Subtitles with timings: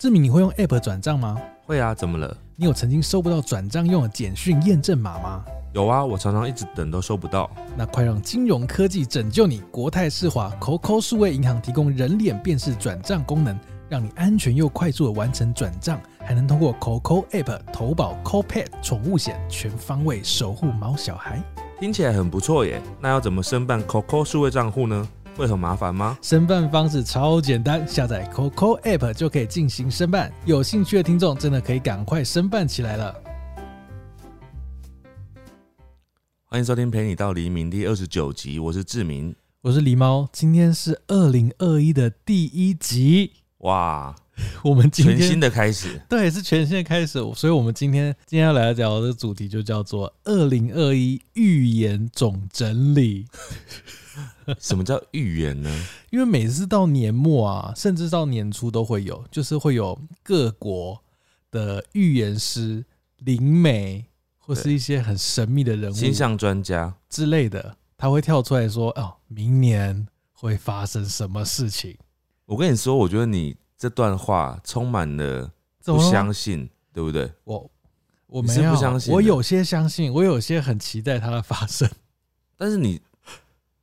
[0.00, 1.38] 志明，你会用 App 转账吗？
[1.66, 2.34] 会啊，怎么了？
[2.56, 5.44] 你有曾经收不到转账用的简讯验证码吗？
[5.74, 7.50] 有啊，我常常一直等都收不到。
[7.76, 9.60] 那快让金融科技拯救你！
[9.70, 13.54] 国泰世华 COCO 数位银行提供人脸辨识转账功能，
[13.90, 21.42] 让你安全又快速的完成转账，还能通过 COCO App 投保 COPET 宠物险，全方位守护毛小孩。
[21.78, 22.80] 听起来很不错耶。
[22.98, 25.06] 那要怎么申办 COCO 数位账户呢？
[25.36, 26.18] 会很麻烦吗？
[26.20, 30.32] 申办方式超简单，下载 COCO App 就可以进行申办。
[30.44, 33.14] 有兴趣的听众真的可以赶快申办起来了。
[36.44, 39.34] 欢迎收听《陪你到黎明》第二十九集，我是志明。
[39.62, 43.32] 我是狸猫，今天是二零二一的第一集。
[43.58, 44.14] 哇，
[44.64, 53.26] 我们今天全新的开始，对是全新的开始，所以我们今天今天要来聊的主题就叫做二零二一预言总整理。
[54.58, 55.86] 什么叫预言呢？
[56.10, 61.02] 因为每次到年末啊，甚至到年初都会有，就是会有各国
[61.50, 62.84] 的预言师、
[63.18, 64.04] 灵媒
[64.38, 71.96] 或是一些很神秘的人物星象专家，之类的，他会跳出来说：“哦，明年会发生什么事情
[72.46, 77.32] 我跟你说，我觉得你这段话充满了？”不相信，对不对？
[77.44, 77.70] 我
[78.26, 81.90] 我是没有不相信我有些相信，我有些很期待它的发生。
[82.56, 83.00] 但是你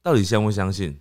[0.08, 0.97] 到底相不相信？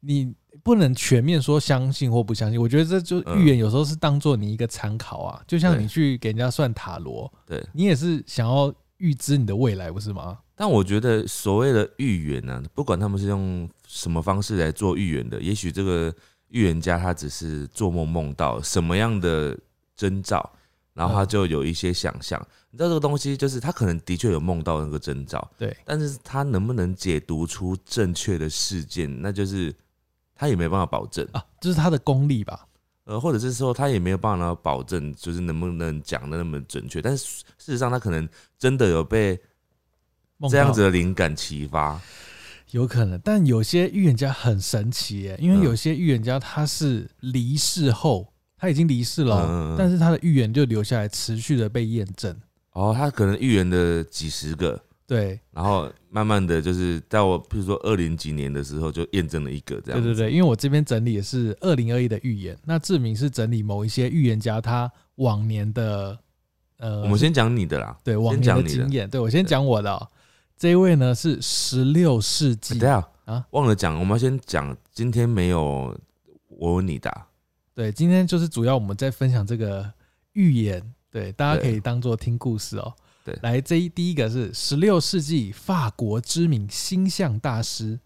[0.00, 0.30] 你
[0.62, 10.38] 不能全面说相信或不相信，我觉得这就嗯预言有时候是当做你一个参考啊，就像你去给人家算塔罗，对，你也是想要预知你的未来，不是吗？
[10.54, 16.14] 但我觉得所谓的预言呢、不管他们是用什么方式来做预言的，也许这个
[16.48, 19.58] 预言家他只是做梦梦到什么样的
[19.96, 20.52] 征兆，
[20.94, 22.40] 然后他嗯就有一些想象。
[22.70, 29.74] 你知道这个东西就是他可能的确有梦到那个征兆，对，但是他能不能解读出正确的事件，那就是
[30.34, 31.26] 他也没办法保证。
[31.32, 32.66] 啊，就是他的功力吧？
[33.04, 37.02] 呃，或者是说他也没有办法保证，就是能不能讲的那么准确。
[37.02, 39.38] 但是事实上，他可能真的有被
[40.48, 42.00] 这样子的灵感启发。
[42.70, 48.31] 有可能，但有些预言家很神奇耶，因为嗯有些预言家他是离世后
[48.62, 52.32] 他已经离世了但是他的预言就留下来，持续的被验证。
[52.74, 60.06] 哦，他可能预言的几十个，对，然后慢慢的就是在我譬如说二零几年的时候就验证了一个这样子。
[60.06, 66.16] 对对对，因为我这边整理的是二零二一的预言，那志明是整理某一些预言家他往年的
[66.76, 67.98] 呃，我们先讲你的啦。
[68.04, 70.08] 对往年的的经验，对我先讲我的、哦。
[70.56, 75.92] 这一位呢是十六世纪等一下啊忘了讲，我们要先讲今天没有
[76.46, 77.26] 我问你答。
[77.74, 79.92] 对，今天就是主要我们在分享这个
[80.32, 82.94] 预言，对，大家可以当做听故事哦。
[83.24, 88.00] 对来这一第一个是十六世纪法国知名星象大师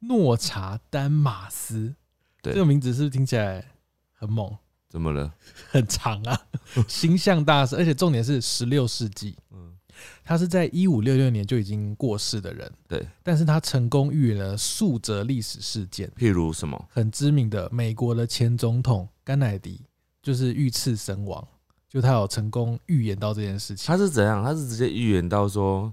[0.00, 1.94] 诺查丹马斯，
[2.42, 3.64] 对这个名字是不是听起来
[4.12, 4.56] 很猛？
[4.88, 5.32] 怎么了？
[5.70, 6.40] 很长啊，
[6.88, 9.75] 星象大师，而且重点是十六世纪，嗯，
[10.24, 16.88] 他是在一五六六年就已经过世的人，对，但是他成功预言了数则历史事件，譬如什么？
[16.90, 19.80] 很知名的美国的前总统甘乃迪
[20.22, 21.46] 就是遇刺身亡，
[21.88, 23.86] 就他有成功预言到这件事情。
[23.86, 24.42] 他是怎样？
[24.42, 25.92] 他是直接预言到说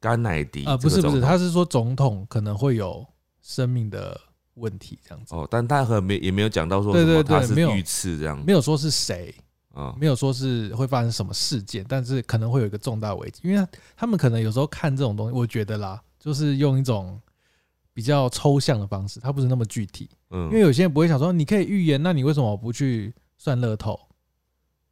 [0.00, 3.04] 甘乃迪啊、不是不是，他是说总统可能会有
[3.42, 4.20] 生命的
[4.54, 8.44] 问题这样子，哦，但他和没也没有讲到说对对什么他是对没有遇刺这样。
[8.44, 9.34] 没有说是谁，
[9.78, 13.64] 啊，没有说是会发生什么事件，但是可能会有一个重大危机，因为
[13.96, 17.20] 他们可能有时候看这种东西，我觉得啦，就是用一种
[17.94, 20.10] 比较抽象的方式，它不是那么具体。
[20.30, 23.98] 嗯因为有些人不会想说，你可以预言，那你为什么不去算乐透？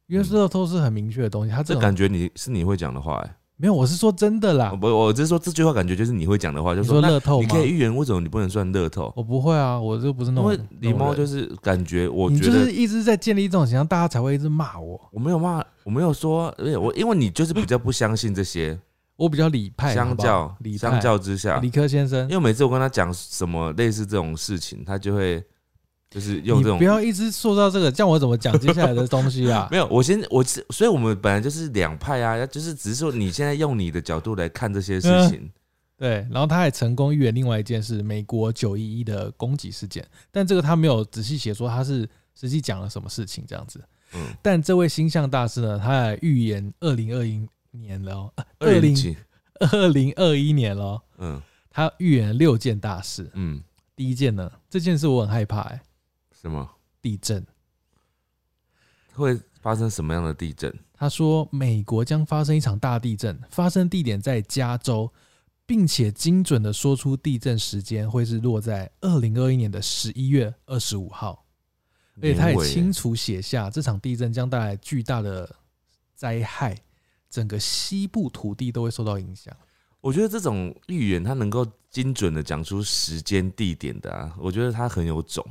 [0.07, 4.77] 因为嗯乐透是很明确的东西，他这种这感觉你是你会讲的话哎、没有，我是说真的啦我。
[4.77, 7.47] 不，我只是说这句话感觉就是你会讲的话，就是说乐透吗？
[7.47, 9.11] 你可以预言，为什么你不能算乐透？
[9.15, 15.09] 我不会啊，我就不是那种因为种狸猫就是感觉，我觉得就是一直在建立这种形象，大家才会一直骂我。
[15.11, 18.79] 我没有骂，我没有说，而且我因为你就是比较不相信这些，
[19.17, 25.43] 我比较理派，相较理相较之下，理科先生因，为每次我跟他讲什么类似这种事情，他就会
[26.09, 29.67] 就是用这种不要一直塑造这个，这样我怎么讲接下来的东西啊？
[29.71, 35.49] 没有，我先我是，所以我们本来就是两派啊，就是只是说你现在用你的角度来看这些事情，
[35.97, 42.07] 对，然后他还成功预言另外一件事，美国九一一的攻击事件，但这个他没有仔细写说他是
[42.39, 43.83] 实际讲了什么事情这样子。
[44.13, 49.17] 嗯，但这位星象大师呢，他还预言二零二一年了哦，二零几，
[49.59, 53.29] 二零二一年了哦，嗯他预言了六件大事。
[53.33, 53.61] 嗯，
[53.95, 55.81] 第一件呢，这件事我很害怕、欸，
[56.41, 56.69] 什么
[57.01, 57.45] 地震。
[59.13, 60.71] 会发生什么样的地震？
[60.93, 65.11] 他说，美国将发生一场大地震，发生地点在加州，
[65.65, 71.43] 并且精准的说出地震时间会是落在二零二一年的十一月二十五号。
[72.17, 75.55] 而且他也清楚写下这场地震将带来巨大的
[76.13, 76.75] 灾害，
[77.27, 79.55] 整个西部土地都会受到影响。
[79.99, 85.43] 我觉得这种预言，他能够精准的讲出时间地点的啊，我觉得他很有种。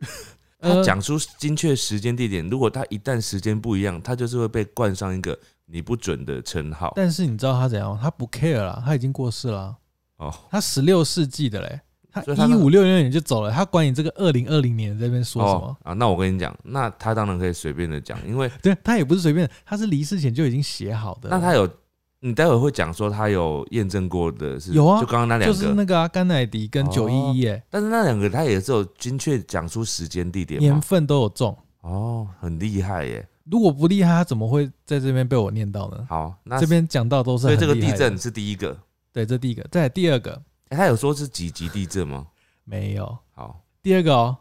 [0.60, 6.92] 他呃讲出精确时间地点，如果他一旦时间不一样，他就是会被冠上一个你不准的称号。
[6.96, 7.98] 但是你知道他怎样？
[8.00, 9.76] 他不 care 啦，他已经过世了啊。
[10.16, 11.80] 哦，他十六世纪的嘞，
[12.12, 15.66] 他一五六六年就走了，他管你这个二零二零年在这边说什么？
[15.66, 21.28] 哦啊，那我跟你讲，那他当然可以随便的讲，因为 对他也不是随便，他是离世前就已经写好的。
[21.28, 21.70] 那他有，
[22.20, 30.60] 你待会会讲说他有验证过的是有啊就刚刚那两个，就是那个啊，甘乃迪跟哦九一一，哎，但是那两个他也是有精确讲出时间地点？
[30.60, 31.56] 年份都有中。
[31.82, 33.26] 哦，很厉害耶！
[33.44, 36.04] 如果不厉害，他怎么会在这边被我念到呢？
[36.08, 38.76] 好，那这边讲到都是所以这个地震是第一个，
[39.12, 40.32] 对，这第一个，再来第二个
[40.70, 42.26] 欸他有说是几级地震吗？
[42.64, 44.36] 没有，好，第二个哦，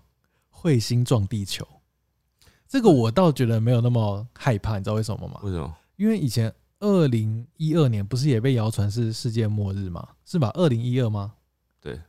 [0.52, 1.66] 彗星撞地球，
[2.68, 5.40] 这个我倒觉得没有那么害怕，你知道为什么吗？
[5.44, 5.74] 为什么？
[5.96, 10.08] 因为以前二零一二年不是也被谣传是世界末日吗？
[10.26, 10.52] 是吧？
[10.54, 11.34] 二零一二吗？
[11.80, 12.00] 对，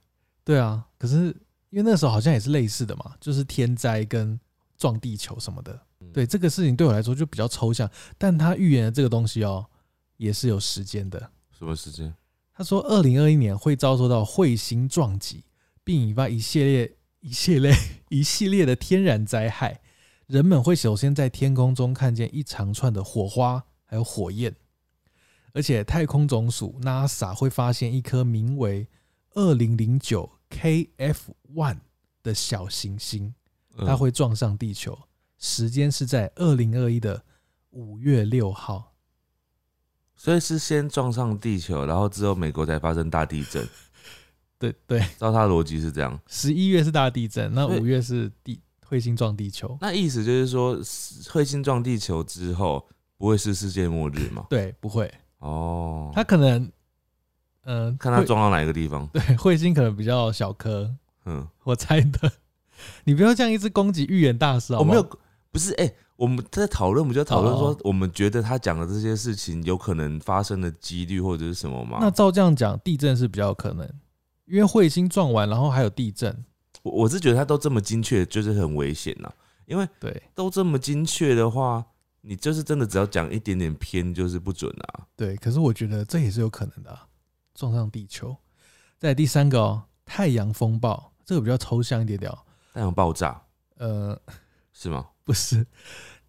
[0.45, 1.27] 对啊，可是
[1.71, 4.39] 因为那时候好像也是类似的嘛，就是天灾跟
[4.77, 5.73] 撞地球什么的。
[6.01, 9.67] 嗯对这个事情对我来说就比较抽象，但他预言的这个东西哦，
[10.17, 11.31] 也是有时间的。
[11.51, 12.15] 什么时间？
[12.55, 15.45] 他说，二零二一年会遭受到彗星撞击，
[15.85, 17.75] 并引发一系列、一系列、
[18.09, 19.81] 一系列的天然灾害。
[20.27, 24.55] 人们会首先在天空中看见一长串的火花，还有火焰，
[25.55, 28.87] 而且太空总署 NASA 会发现一颗名为
[29.33, 31.17] 二零零九 KF
[31.55, 31.79] One
[32.23, 33.35] 的小行星，
[33.77, 34.99] 嗯它会撞上地球，
[35.39, 37.25] 时间是在二零二一的
[37.71, 38.95] 五月六号。
[40.15, 43.67] 所以是先撞上地球，然后之后美国才发生大地震。
[44.59, 49.79] 对对，照他的逻辑是这样，十一月是大地震，那五月是地彗星撞地球。
[49.81, 52.85] 那意思就是说，彗星撞地球之后
[53.19, 54.47] 不会是世界末日吗？
[54.49, 56.71] 对，不会，哦，它可能，
[57.65, 59.07] 嗯、彗看他撞到哪一个地方。
[59.09, 60.91] 对彗星可能比较小颗，
[61.27, 62.33] 嗯，我猜的。
[63.05, 65.19] 你不要这样一直攻击预言大师好不好我没有，
[65.51, 71.99] 不是哎、我们在讨论，不就讨论说哦哦，我们觉得他讲的这些事情有可能发生的几率或者是什么吗？
[72.01, 73.85] 那照这样讲，地震是比较有可能，
[74.47, 76.45] 因为彗星撞完，然后还有地震。
[76.83, 79.29] 我我是觉得他都这么精确，就是很危险呐。
[79.67, 81.85] 因为对都这么精确的话，
[82.29, 85.07] 你就是真的只要讲一点点偏，就是不准啊。
[85.17, 87.09] 对，可是我觉得这也是有可能的、啊，
[87.55, 88.37] 撞上地球。
[88.99, 92.39] 再第三个哦，太阳风暴，这个比较抽象一点点哦。
[92.75, 93.41] 太阳爆炸
[93.79, 94.21] 呃，
[94.75, 95.09] 是吗？
[95.25, 95.67] 不是，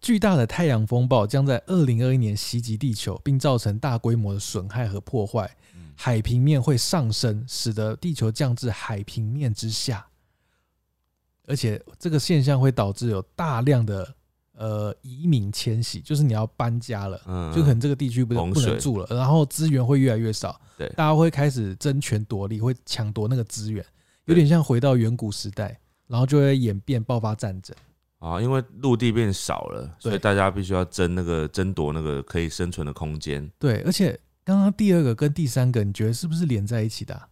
[0.00, 5.54] 巨大的太阳风暴将在二零二一年袭击地球，并造成大规模的损害和破坏。
[5.74, 10.06] 嗯海平面会上升，使得地球降至海平面之下，
[11.46, 14.14] 而且这个现象会导致有大量的
[14.60, 23.82] 呃移民迁徙，就是你要搬家了，嗯，就可能这个地区不洪水不能住了，然后资源会越来越少，对大家会开始争权夺利，会抢夺那个资源，
[24.26, 27.74] 有点像回到远古时代，然后就会演变爆发战争。
[28.18, 33.50] 啊，因为陆地变少了，所以大家必须要争那个争夺那个可以生存的空间。
[33.58, 37.26] 对，而且刚刚第二个跟第三个，你觉得是不是连在一起的啊、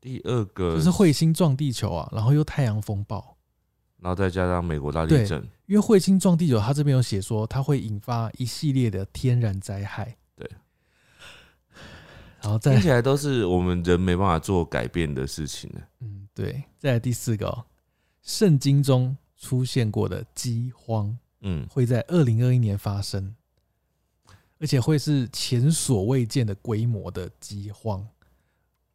[0.00, 3.36] 第二个就是彗星撞地球啊，然后又太阳风暴。
[4.00, 10.16] 然后再加上美国大地震，因为彗星撞地球，它这边有写说它会引发一系列的天然灾害。
[10.34, 10.50] 对，
[12.42, 15.80] 然后再听起来都是我们人没办法做改变的事情呢。
[16.00, 17.64] 嗯，对，再来第四个、哦，
[18.22, 23.34] 圣经中出现过的饥荒嗯，会在二零二一年发生，
[24.58, 28.06] 而且会是前所未见的规模的饥荒。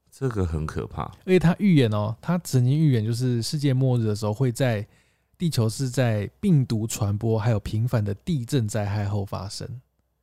[0.10, 1.04] 这个很可怕。
[1.04, 4.88] 而且他预言哦，他曾经预言就是世界末日的时候会在
[5.38, 9.68] 地球是在病毒传播还有频繁的地震灾害后发生。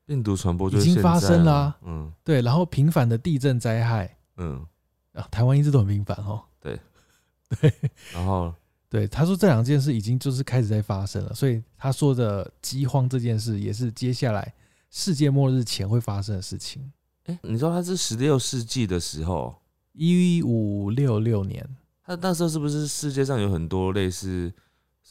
[0.05, 2.13] 病毒传播就已经发生啦嗯。
[2.25, 4.17] 对，然后频繁的地震灾害。
[4.37, 4.67] 嗯，
[5.13, 6.43] 啊，台湾一直都很频繁哦。
[6.61, 6.79] 对。
[7.61, 7.73] 对。
[8.13, 8.53] 然后？
[8.89, 14.53] 对，他说这两件事已经就是开始在发生了，所以他说的饥荒这件事也是接下来
[14.91, 16.93] 世界末日前会发生的事情。
[17.25, 19.55] 哎、你知道他是十六世纪的时候，
[19.93, 21.67] 一五六六年，
[22.05, 24.53] 他那时候是不是世界上有很多类似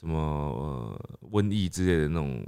[0.01, 2.43] 什么呃瘟疫之类的那种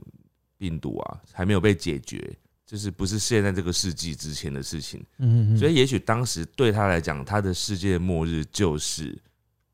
[0.57, 4.99] 病毒啊，还没有被解决，就是不是现在这个世纪之前的事情。
[5.19, 9.15] 嗯嗯嗯，所以也许当时对他来讲，他的世界末日就是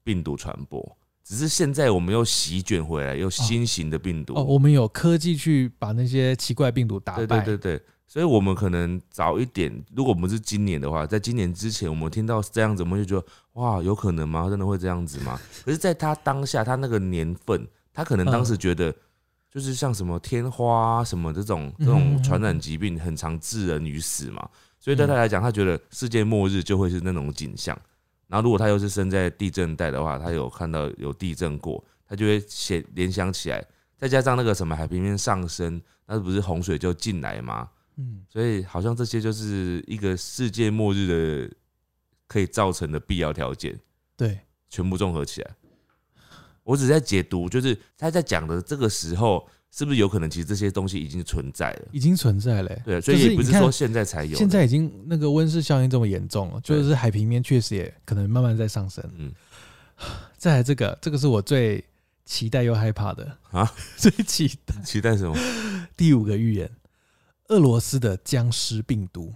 [0.04, 4.34] 病毒传播，只是现在我们又席卷回来，又新型的病毒。
[4.34, 7.26] 哦，我们有科技去把那些奇怪病毒打败。
[7.26, 14.50] 对对对对，所以我们可能早一点，如果我们是今年的话，在今年之前，我们听到这样子，我们就觉得哇，有可能吗？
[14.50, 15.40] 真的会这样子吗？
[15.64, 18.92] 可是，在他当下，他那个年份，他可能当时觉得，
[19.52, 24.50] 就是像什么天花啊什么这种这种传染疾病，很常致人于死嘛。
[24.80, 27.80] 所以对他来讲，他觉得世界末日就会是那种景象。
[28.28, 33.64] 然后如果他又是生在地震带的话，他有看到有地震过，他就会写联想起来。
[33.96, 37.70] 再加上那个什么海平面上升，那不是洪水就进来吗？
[38.00, 41.08] 嗯，所以好像这些就是一个世界末日
[41.48, 41.56] 的
[42.28, 43.78] 可以造成的必要条件。
[44.16, 44.40] 对，
[44.70, 45.52] 全部综合起来，
[46.64, 51.88] 我只在解读，就是他在讲的这个时候，是不是有可能其实这些东西已经存在了？
[51.92, 52.74] 已经存在了。
[52.86, 59.04] 对，所以也不是说现在才有，现在已经那个温室效应这么严重了，就是海平面确实也可能慢慢在上升。
[59.18, 59.32] 嗯，
[60.38, 61.84] 再来这个，这个是我最。
[62.26, 63.68] 期待又害怕的啊！
[63.98, 65.36] 最期待期待什么？
[65.98, 66.70] 第五个预言：
[67.50, 69.34] 俄罗斯的僵尸病毒。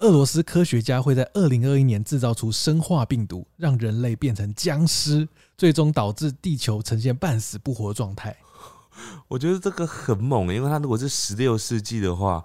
[0.00, 8.36] 俄罗斯科学家会在二零二一年制造出生化病毒，让人类变成僵尸，最终导致地球呈现半死不活状态。
[9.28, 12.44] 我觉得这个很猛，因为他如果是十六世纪的话，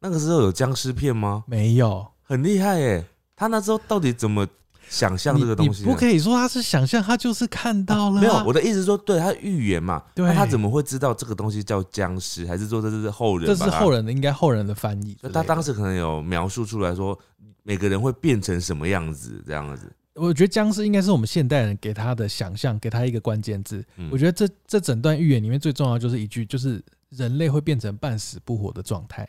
[0.00, 1.44] 那个时候有僵尸片吗？
[1.46, 3.06] 没有，很厉害耶！
[3.36, 4.46] 他那时候到底怎么？
[4.90, 8.20] 想象这个东西，不可以说他是想象，他就是看到了。
[8.20, 12.44] 没有，我的意思说，对他预言嘛，那他怎么会知道这个东西叫僵尸？
[12.44, 13.46] 还是说这是后人？
[13.46, 15.16] 这是后人的，应该后人的翻译。
[15.32, 17.16] 他当时可能有描述出来说，
[17.62, 19.90] 每个人会变成什么样子，这样子。
[20.14, 23.82] 我觉得僵尸应该是我们现代人给他的想象，给他一个关键字。
[24.10, 29.26] 我觉得这这整段预言里面最重要就是一句，就是人类会变成半死不活的状态，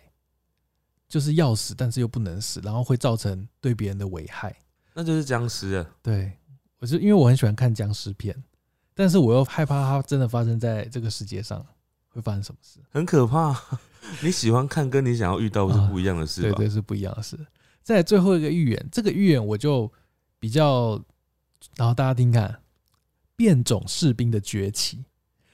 [1.07, 4.53] 就是要死但是又不能死，然后会造成对别人的危害。
[4.93, 5.85] 那就是僵尸啊！
[6.01, 6.33] 对，
[6.79, 8.35] 我是因为我很喜欢看僵尸片，
[8.93, 11.65] 但是我又害怕它真的发生在这个世界上
[12.09, 13.55] 会发生什么事，很可怕。
[14.23, 17.37] 你喜欢看，跟你想要遇到是不一样的事，对对，是不一样的事。
[17.83, 19.91] 在最后一个预言，这个预言我就
[20.39, 21.01] 比较，
[21.77, 22.61] 然后大家听看，
[23.35, 25.05] 变种士兵的崛起。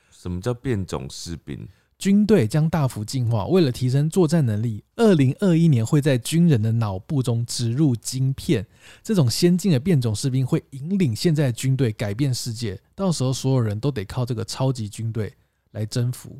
[0.10, 1.68] 什么叫变种士兵？
[1.98, 8.66] 军队将大幅进化，为了提升作战能力，二零二一年会在军人的脑部中植入晶片。
[9.02, 15.34] 这种先进的变种士兵会引领现在的军队改变世界，到时候所有人都得靠这个超级军队
[15.72, 16.40] 来征服。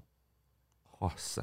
[1.00, 1.42] 哇塞！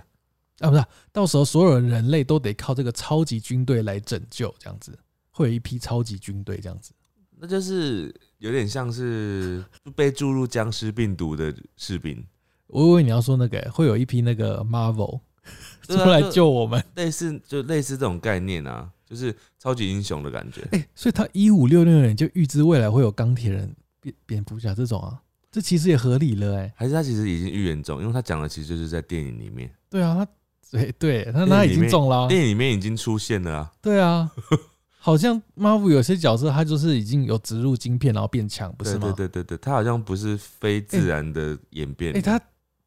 [0.60, 4.96] 啊，不是，到时候所有人类都得靠这个超级军队来拯救，这样子
[5.30, 6.92] 会有一批超级军队，这样子，
[7.36, 9.64] 那就是有点像是
[9.96, 12.24] 被注入僵尸病毒的士兵。
[12.74, 15.20] 我以为你要说那个会有一批那个 Marvel
[15.82, 20.66] 出来救我们，类似就类似这种概念啊，就是超级英雄的感觉。
[20.72, 26.72] 哎，所以他一五六六年就预知未来会有钢铁人、蝙蝙蝠侠这种啊，这其实也合理了哎。
[26.74, 29.70] 还是他其实已经预言中，因为他讲的其实就是在电影里面。
[29.88, 30.26] 对啊，他
[30.72, 33.72] 对对，他他已经中了，电影里面已经出现了啊。
[33.80, 34.28] 对啊，
[34.98, 39.12] 好像 Marvel 有些角色他就是已经有植入晶片然后变强，不是吗？
[39.16, 42.12] 对对对对，他好像不是非自然的演变。
[42.16, 42.40] 哎，他。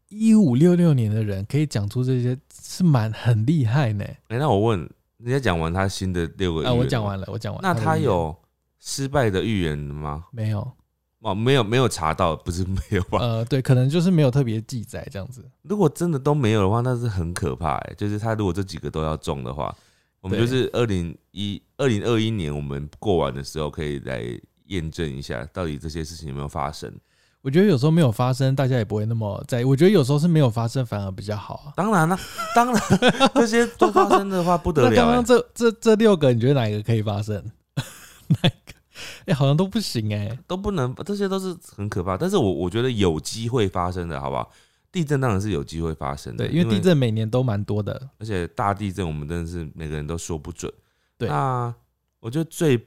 [0.10, 4.06] 一五六六年的人可以讲出这些，是蛮很厉害呢。
[4.28, 4.80] 哎，那我问，
[5.18, 7.62] 人家讲完他新的六个，啊，我讲完了，我讲完。
[7.62, 8.36] 那他有
[8.80, 10.26] 失败的预言吗？
[10.32, 10.72] 没有，
[11.20, 13.20] 哦，没有，没有查到， 不是没有吧？
[13.20, 15.44] 呃，对，可能就是没有特别记载这样子。
[15.64, 17.76] 如果真的都没有的话，那是很可怕。
[17.78, 19.76] 哎，就是他如果这几个都要中的话，
[20.22, 24.24] 我们就是二零一二零二一年我们过完的时候，可以来
[24.68, 26.94] 验证一下，到底这些事情有没有发生。
[27.48, 29.64] 我觉得有时候没有发生，大家也不会那么在意。
[29.64, 31.72] 我觉得有时候是没有发生，反而比较好啊。
[31.78, 32.20] 当然了，
[32.54, 32.84] 当然
[33.36, 34.92] 这些都发生的话不得了。
[34.94, 37.42] 刚刚这这这六个，你觉得哪一个可以发生？
[38.28, 38.76] 哪一个？
[39.28, 40.94] 哎，好像都不行哎，都不能。
[41.06, 42.18] 这些都是很可怕。
[42.18, 44.52] 但是我我觉得有机会发生的，好不好？
[44.92, 50.70] 地震当然是有机会发生的，对，因为地震每年都蛮多的，而且大地震我们真的是每个人都说不准。
[51.18, 51.74] 对，那
[52.20, 52.78] 我觉得最。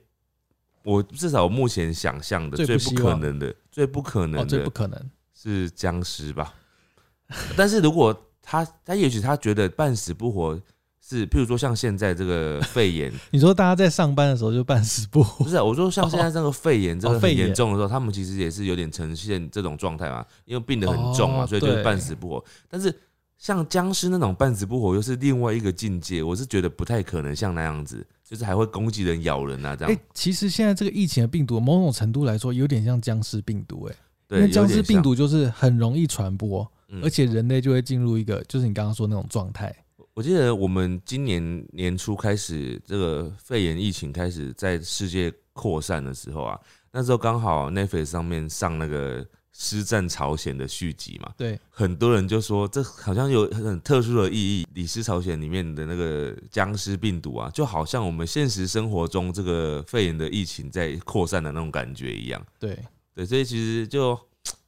[0.83, 6.55] 我至少我目前想象的最不可能的、最不可能的、最不可能是僵尸吧？
[7.57, 10.61] 但是如果他他也许他觉得半死不活
[11.01, 15.45] 是，譬如说像现在这个肺炎， 你说大家在上班的时候就半死不活？
[15.45, 22.45] 不是，我说像现在这个肺炎这个很严重的时候，他们其实也是有点呈现这种状态嘛，因为病得很重嘛，所以就是半死不活。
[22.69, 22.95] 但是
[23.39, 28.07] 像僵尸那种半死不活，又是另外一个境界，我是觉得不太可能像那样子。
[28.31, 29.93] 就是还会攻击人、咬人啊，这样。
[29.93, 33.97] 哎，其实现在这个疫情的病毒，某种程度来说，有点像僵尸病毒，哎，
[34.37, 36.65] 因为僵尸病毒就是很容易传播，
[37.03, 39.75] 而且人类就会进入一个，就是你刚刚说那种状态。
[40.15, 46.57] 我记得我们今年年初开始，这个肺炎疫情开始在世界扩散的时候啊，
[46.93, 49.27] 那时候刚好 Netflix 上面上那个。
[49.53, 54.67] 师战朝鲜的续集嘛，对，很多人就说这好像有很特殊的意义。
[54.75, 62.45] 李斯朝鲜里面的那个僵尸病毒啊，就好像我们现实生活中这个肺炎的疫情在扩散的那种感觉一样。
[62.59, 62.79] 对，
[63.15, 64.19] 对，所以其实就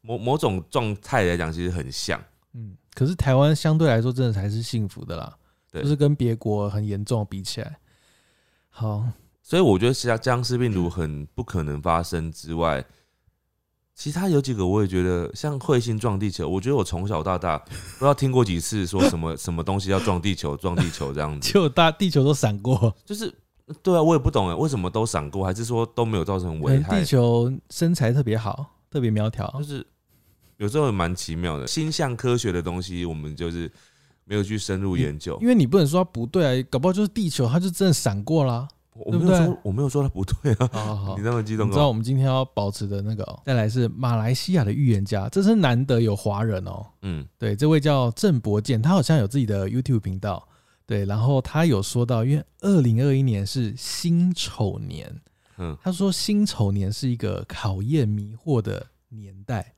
[0.01, 2.23] 某某种状态来讲，其实很像。
[2.55, 5.37] 嗯，可是台湾相对来说真的还是幸福的啦，
[5.71, 7.79] 对就是跟别国很严重比起来。
[8.69, 9.07] 好，
[9.43, 12.85] 所以我觉得其实僵尸病毒很不可能发生之外，
[14.02, 17.56] 其他有几个我也觉得像彗星撞地球，我觉得我从小到大
[18.00, 23.32] 不知道听过几次说什么 什么东西要撞地球撞地球这样子，就大地球都闪过，就是
[23.80, 27.06] 对啊，我也不懂哎，为什么都闪过，还是说都没有造成危害地？
[27.06, 29.62] 球身材特别好，特别苗条就。
[29.62, 29.87] 是
[30.56, 33.71] 有时候也蛮奇妙的，星象科学的东西我们就是
[34.25, 35.38] 没有去深入研究。
[35.40, 38.66] 因为你不能说它不对啊，搞不好就是地球，它就真的闪过啦。
[38.95, 41.89] 我没有说我没有说他不对啊，好好好 你，那么激动你知道哦。
[41.89, 46.87] 我们今天要保持的那个哦、再来是马来西亚的预言家，这是难得有华人哦。
[47.03, 50.47] 嗯对，这位叫郑伯健，他好像有自己的 YouTube 频道。
[50.85, 55.11] 对，然后他有说到，因为二零二一年是辛丑年，
[55.57, 59.75] 嗯他说辛丑年是一个考验迷惑的年代，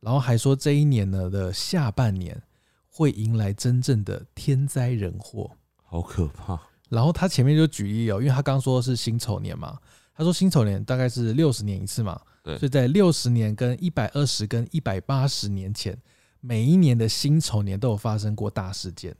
[0.00, 2.42] 然后还说这一年呢的下半年
[2.90, 5.50] 会迎来真正的天灾人祸。
[5.82, 6.60] 好可怕。
[6.90, 9.78] 然后他前面就举例哦，因为他刚说的是辛丑年嘛，
[10.14, 15.96] 他说辛丑年大概是六十年一次嘛，对所以在六十年跟一百二十跟一百八十年前，
[16.40, 19.16] 每一年的辛丑年都有发生过大事件。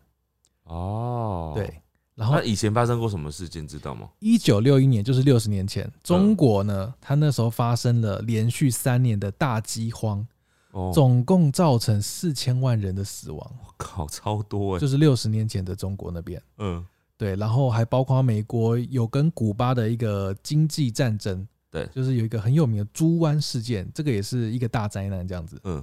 [0.65, 1.83] 哦，对，
[2.15, 4.09] 然后那以前发生过什么事件，知道吗？
[4.19, 10.27] 一九六一年就是六十年前，中国呢，他那时候发生了连续三年的大饥荒，
[10.73, 14.79] 哦，总共造成四千万人的死亡，我靠，超多哎。
[14.79, 16.41] 就是六十年前的中国那边。
[16.59, 16.87] 嗯，
[17.21, 25.61] 对，然后还包括美国有跟古巴的一个经济战争，对就是有一个很有名的猪湾事件，这个也是一个大灾难这样子。
[25.65, 25.75] 嗯，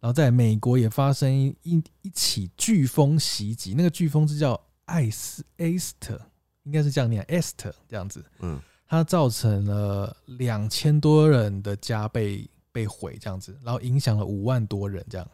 [0.00, 6.20] 然后在美国也发生一一一起飓风袭击，那个飓风是叫艾斯 Esther，
[6.64, 15.26] 应该是这样念 Esther 这样子，嗯，它造成了两千多人的家被被毁这样子，然后影响了五万多人这样。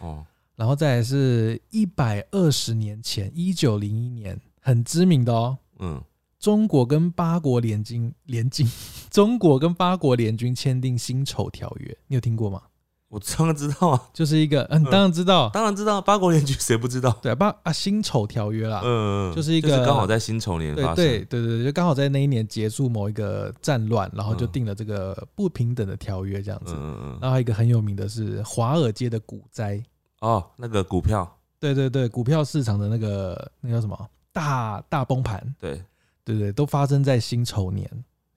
[0.00, 6.00] 哦，然后再来是一百二十年前，一九零一年，很知名的哦，嗯，
[6.38, 8.66] 中国跟八国联军联军，
[9.10, 12.62] 中国跟八国联军签订辛丑条约，你有听过吗？
[13.08, 17.10] 我当然知道啊，就是一个，嗯，当然知道，当然知道，八国联军谁不知道？
[17.20, 21.04] 对啊，八啊辛丑条约啦，嗯，就是一个刚好在辛丑年对发生。
[21.04, 26.72] 对对对，就刚好在那一年结束某一个战乱，然后就嗯定了这个不平等的条约这样子。
[26.74, 27.18] 嗯嗯嗯。
[27.20, 29.78] 然后一个很有名的是华尔街的股灾，
[30.20, 35.82] 哦，那个股票，对对对，股票市场的那个那叫什么大大崩盘，对，
[36.24, 37.88] 对对，都发生在辛丑年。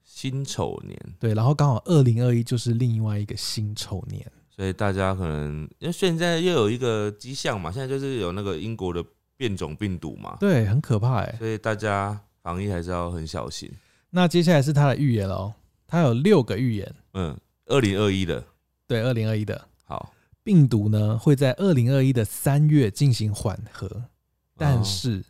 [0.02, 4.24] 辛丑年，对，然后刚好二零二一就是另外一个辛丑年。
[4.48, 9.04] 所以大家可能因为现在又有一个迹象嘛，现在就是有那个英国的
[9.36, 11.36] 变种病毒嘛，对，很可怕哎。
[11.38, 13.70] 所以大家防疫还是要很小心。
[14.08, 15.54] 那接下来是他的预言了哦，
[15.86, 16.94] 他有六个预言。
[17.12, 18.42] 嗯，二零二一的，
[18.86, 24.04] 对，二零二一的好，病毒呢会在二零二一的三月进行缓和，
[24.56, 25.22] 但哦是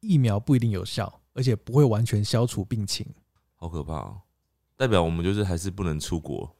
[0.00, 3.06] 疫苗不一定有效，而且不会完全消除病情。
[3.56, 4.20] 好可怕哦，
[4.76, 6.54] 代表我们就是还是不能出国。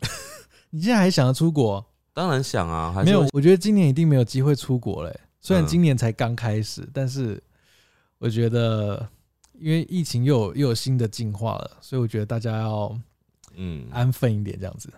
[0.70, 1.84] 你现在还想要出国？
[2.14, 5.20] 当然想啊，还是没有，我觉得今年一定没有机会出国嘞。
[5.40, 7.42] 虽然嗯今年才刚开始，但是
[8.18, 9.08] 我觉得
[9.52, 12.98] 因为疫情又有又有新的进化了，所以我觉得大家要
[13.54, 14.92] 嗯，安分一点这样子。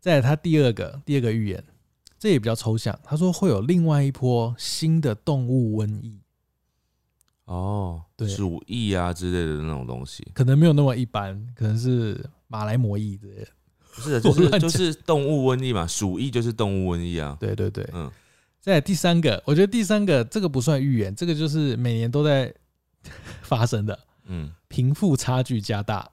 [0.00, 1.64] 再来，他第二个第二个预言，
[2.18, 2.98] 这也比较抽象。
[3.02, 6.20] 他说会有另外一波新的动物瘟疫，
[7.46, 13.48] 哦，对鼠疫啊之类的那种东西，可能没有那么一般，可能是马来魔疫之类的。
[13.94, 17.36] 不是的，就是就是动物瘟疫嘛，鼠疫就是动物瘟疫啊。
[17.40, 17.88] 对对对。
[17.94, 18.10] 嗯，
[18.60, 22.52] 再第三个，我觉得第三个这个不算预言，这个就是每年都在
[23.42, 26.10] 发生的嗯，贫富差距加大。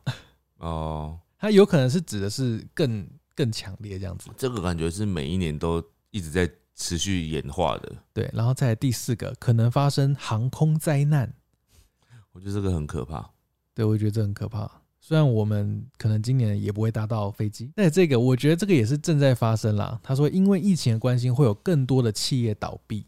[0.60, 4.30] 哦，它有可能是指的是更更强烈这样子。
[4.38, 11.34] 这个感觉是每一年都一直在持续演化的，对，然后再来第四个，可能发生航空灾难。
[12.32, 13.32] 我觉得这个很可怕。
[13.76, 14.70] 对，我觉得这很可怕。
[15.00, 20.00] 虽然我们可能今年也不会搭到飞机，但这个我觉得这个也是正在发生啦。
[20.02, 23.06] 他说，因为疫情的关系，会有更多的企业倒闭。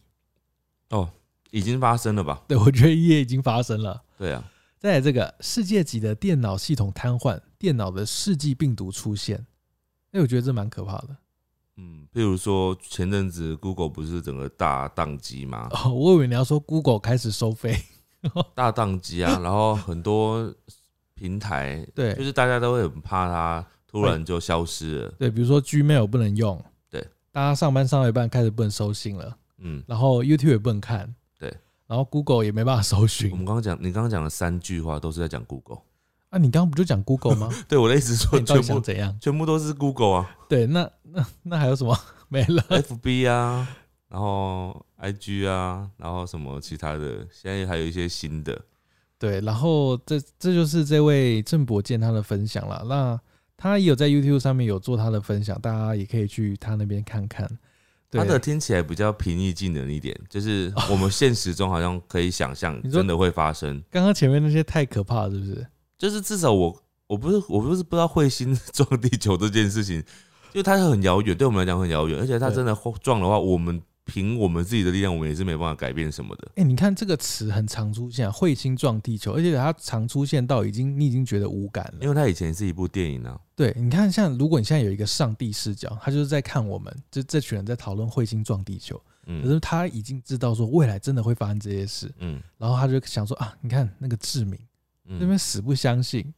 [0.90, 1.10] 哦，
[1.52, 2.44] 已经发生了吧？
[2.48, 4.04] 对，我觉得也已经发生了。
[4.18, 9.48] 对啊，再来这个世界级的电脑系统瘫痪，电脑的世纪病毒出现，
[10.12, 11.16] 哎，我觉得这蛮可怕的。
[11.78, 15.70] 嗯，譬如说前阵子 Google 不是整个大宕机吗？
[15.72, 17.78] 哦，我以为你要说 Google 开始收费，
[18.56, 20.54] 大宕机啊，然后很多
[21.14, 25.10] 平台， 对就是大家都会很怕它突然就消失了。
[25.20, 31.54] 对，比如说 Gmail 不能用，对，大家上班上到一半开始不能收信了，嗯，然后 YouTube 也不能看，对，
[31.88, 35.80] 然后 Google 也没办法搜寻我，们刚刚讲，你刚刚讲的三句话都是在讲 Google。
[36.30, 37.50] 啊，你刚刚不就讲 Google 吗？
[37.68, 39.18] 对我的意思说，你全部怎样？
[39.22, 43.68] 全部都是 Google 啊对，那那那还有什么 没了？，FB 啊，
[44.10, 48.60] 然后 IG 啊，然后什么其他的，现在还有一些新的。
[49.18, 52.84] 对，然后这这就是这位郑伯健他的分享了。
[52.88, 53.20] 那
[53.56, 57.48] 他也有在 YouTube 上面有做他的分享，大家也可以去他那边看看。
[58.10, 65.66] 对它的听起来比较平易近人一点，就是 我们现实中好像可以想象真的会发生，刚刚前面那些太可怕了，是不是？
[65.98, 70.04] 就是至少我我不是我不是不知道彗星 撞地球这件事情，
[70.54, 76.52] 就它很遥远，对我们来讲很遥远，而且它真的撞的话，我们凭我们自己的力量，我们也是没办法改变什么的。
[76.58, 82.00] 哎、你看这个词很常出现、啊，彗星撞地球，而且它常出现到已经你已经觉得无感了。
[82.02, 94.60] 因为它以前是一部电影啊，对，你看，像如果你现在有一个上帝视角，他就是在看我们，就这群人在讨论彗星撞地球，可嗯是他已经知道说未来真的会发生这些事，嗯然后他就想说啊，你看那个志明
[95.08, 96.34] 那嗯，边死不相信，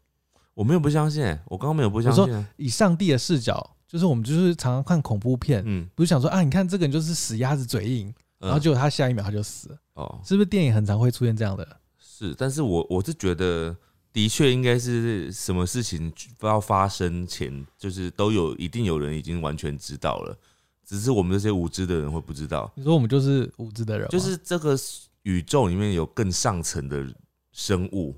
[0.53, 9.69] 我没有不相信、欸，我刚刚没有不相信、说，以上帝的视角，就是我们就是常常看恐怖片，嗯，不是想说啊，你看这个人就是死鸭子嘴硬，然后嗯结果他下一秒他就死。
[9.69, 10.19] 了，哦。
[10.23, 11.79] 是不是电影很常会出现这样的？
[11.97, 13.75] 是，但是我我是觉得。
[14.13, 20.35] 的确，应该是什么事情要发生前，就是都有一定有人已经完全知道了，
[20.83, 22.71] 只是我们这些无知的人会不知道。
[22.73, 24.75] 你说我们就是无知的人，就是这个
[25.21, 27.05] 宇宙里面有更上层的
[27.51, 28.15] 生物，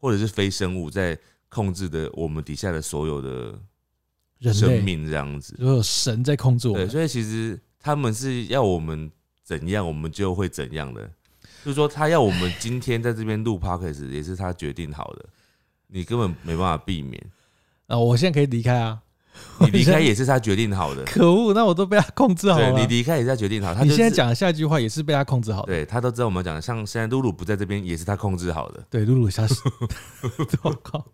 [0.00, 1.16] 或者是非生物在
[1.48, 3.56] 控制的我们底下的所有的
[4.38, 5.54] 人，生命，这样子。
[5.56, 6.90] 所有神在控制我对，们。
[6.90, 9.10] 所以其实他们是要我们
[9.44, 11.08] 怎样，我们就会怎样的。
[11.62, 15.28] 就是说，他要我们今天在这边录 podcast，也是他决定好的，
[15.88, 17.22] 你根本没办法避免。
[17.86, 19.02] 啊，我现在可以离开啊！
[19.60, 22.80] 你离开也是他决定好的，可恶，那我都被他控制好对了。
[22.80, 23.74] 你离开也是他决定好。
[23.74, 25.66] 他就是你现在讲的下一句话也是被他控制好的。
[25.66, 28.82] 对他都知道我们讲的，像现在露露不在这边，也是他控制好的。
[28.90, 29.54] 对，露露消失。
[30.62, 31.04] 我靠！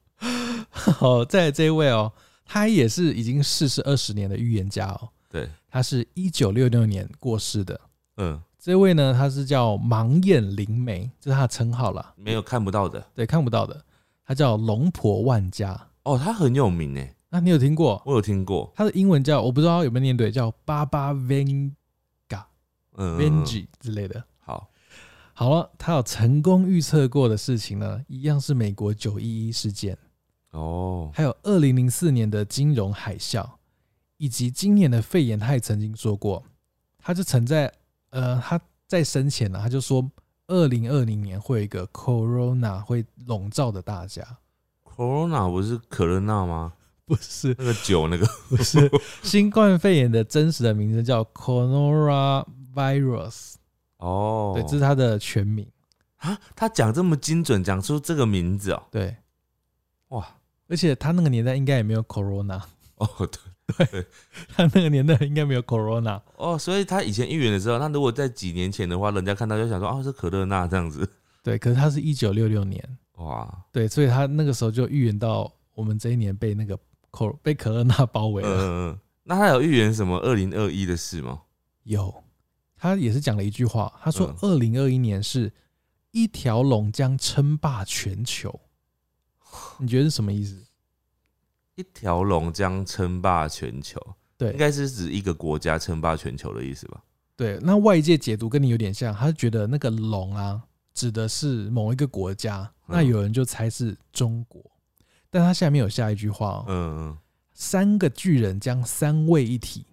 [0.70, 2.12] 好，再这一位哦，
[2.44, 5.08] 他也是已经逝世二十年的预言家哦。
[5.30, 7.80] 对，他是一九六六年过世的。
[8.18, 12.14] 嗯，这位呢，他是叫盲眼灵媒，这是他的称号了。
[12.16, 13.04] 没有看不到的。
[13.14, 13.84] 对，看不到的，
[14.24, 15.78] 他叫龙婆万家。
[16.04, 18.02] 哦，他很有名诶，那你有听过？
[18.06, 18.72] 我有听过。
[18.74, 21.70] 他的英文叫我不知道有没有念对，叫巴巴 Vanga
[22.94, 24.24] 嗯 Vengi 之类的。
[24.38, 24.70] 好，
[25.34, 29.98] 好了，他有成功预测过的事情呢，一样是美国九一一事件，
[30.52, 33.46] 哦，还有二零零四年的金融海啸，
[34.16, 36.42] 以及今年的肺炎，他也曾经说过，
[36.96, 37.70] 他就曾在
[38.08, 40.10] 呃他在生前呢，他就说
[40.46, 44.26] 二零二零年会有一个 Corona 会笼罩的大家
[44.84, 46.72] ，Corona 不是可乐娜吗？
[47.06, 48.90] 不是那个酒那个 不是
[49.22, 53.54] 新冠肺炎的真实的名字叫 Coronavirus，
[53.98, 55.70] 哦，对，这是它的全名，
[56.16, 59.16] 啊，他讲这么精准，讲出这个名字哦，对，
[60.08, 60.26] 哇，
[60.68, 62.60] 而且他那个年代应该也没有 Corona，
[62.96, 63.28] 哦对
[63.88, 64.06] 对，
[64.48, 66.20] 他那个年代应该没有 Corona。
[66.36, 71.08] 哦，所以他以前预言的时候，那如果在几年前的话，人家看到就想说，哦，是可乐娜这样子，
[71.42, 72.82] 对，可是他是一九六六年，
[73.18, 76.78] 哇，对，所以他那个时候就预言到我们这一年被那个
[77.16, 78.56] 可被可乐娜包围嗯了。
[78.56, 81.42] 嗯嗯，那他有预言什么二零二一的事吗？
[81.84, 82.22] 有，
[82.76, 85.52] 他也是讲了一句话，他说嗯二零二一年是
[86.10, 88.60] 一条龙将称霸全球，
[89.78, 90.64] 你觉得是什么意思？
[91.76, 94.00] 一条龙将称霸全球，
[94.36, 97.02] 对应对该是指一个国家称霸全球的意思吧？
[97.36, 100.62] 对，那外界解读跟你有点像，他觉得那个龙啊
[100.94, 104.62] 指的是某一个国家，嗯那有人就猜是中国，
[105.36, 107.18] 但他下面有下一句话哦，嗯嗯，
[107.52, 109.84] 三个巨人将三位一体，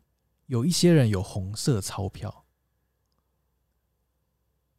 [0.45, 2.45] 有一些人有红色钞票，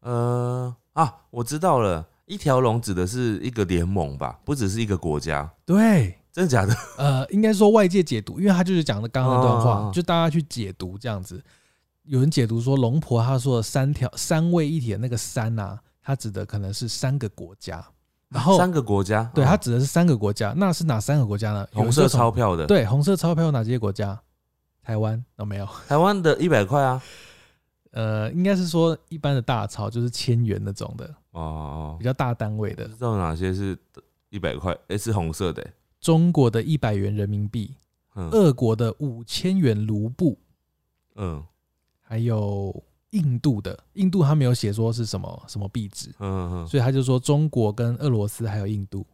[0.01, 6.75] 呃啊，我知道了，一条龙指的是一个联盟吧，不只是一个国家，对，真的假的？
[6.97, 11.45] 呃，应该说外界解读，因为他就是讲的刚刚那段话，哦就大家去解读这样子。
[12.05, 17.87] 有人解读说，龙婆她说的三条三位一体的那个三啊，它指的可能是三个国家，
[18.35, 19.47] 然后三个国家，对，哦。
[19.47, 21.67] 它指的是三个国家，那是哪三个国家呢？
[21.73, 24.21] 红色钞票的，，对，红色钞票有哪些国家？
[24.83, 25.67] 台湾有、没有？
[25.89, 27.01] 台湾的一百块啊，
[27.93, 32.85] 呃，应该是说一般的大钞，就是千元那种的，哦比，较大单位的。
[32.89, 33.79] 知道哪些是
[34.31, 35.63] 一百块，哎，是红色的。
[35.63, 37.75] 欸，中国的一百元人民币，
[38.17, 38.29] 嗯。
[38.31, 40.37] 俄国的五千元卢布，
[41.15, 41.43] 嗯。
[42.03, 42.85] 还有
[43.15, 49.07] 印度的，印度他没有写说是什么什么币值，嗯嗯，所以他就说中国跟俄罗斯还有印度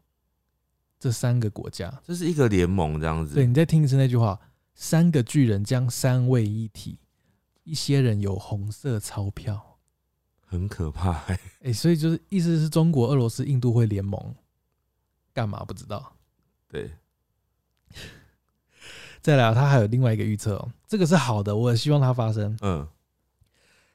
[0.99, 1.93] 这三个国家。
[2.05, 4.39] 这是一个联盟这样子，对你再听一次那句话：
[4.75, 6.99] 三个巨人将三位一体，
[7.65, 9.79] 一些人有红色钞票。
[10.47, 14.35] 很可怕欸， 哎、所以就是意思是中国、俄罗斯、印度会联盟。
[15.33, 16.13] 干嘛不知道。
[16.67, 16.91] 对，
[19.23, 22.59] 再来啊，他还有另外一个预测哦，这个是好的，我也希望它发生。
[22.63, 22.87] 嗯，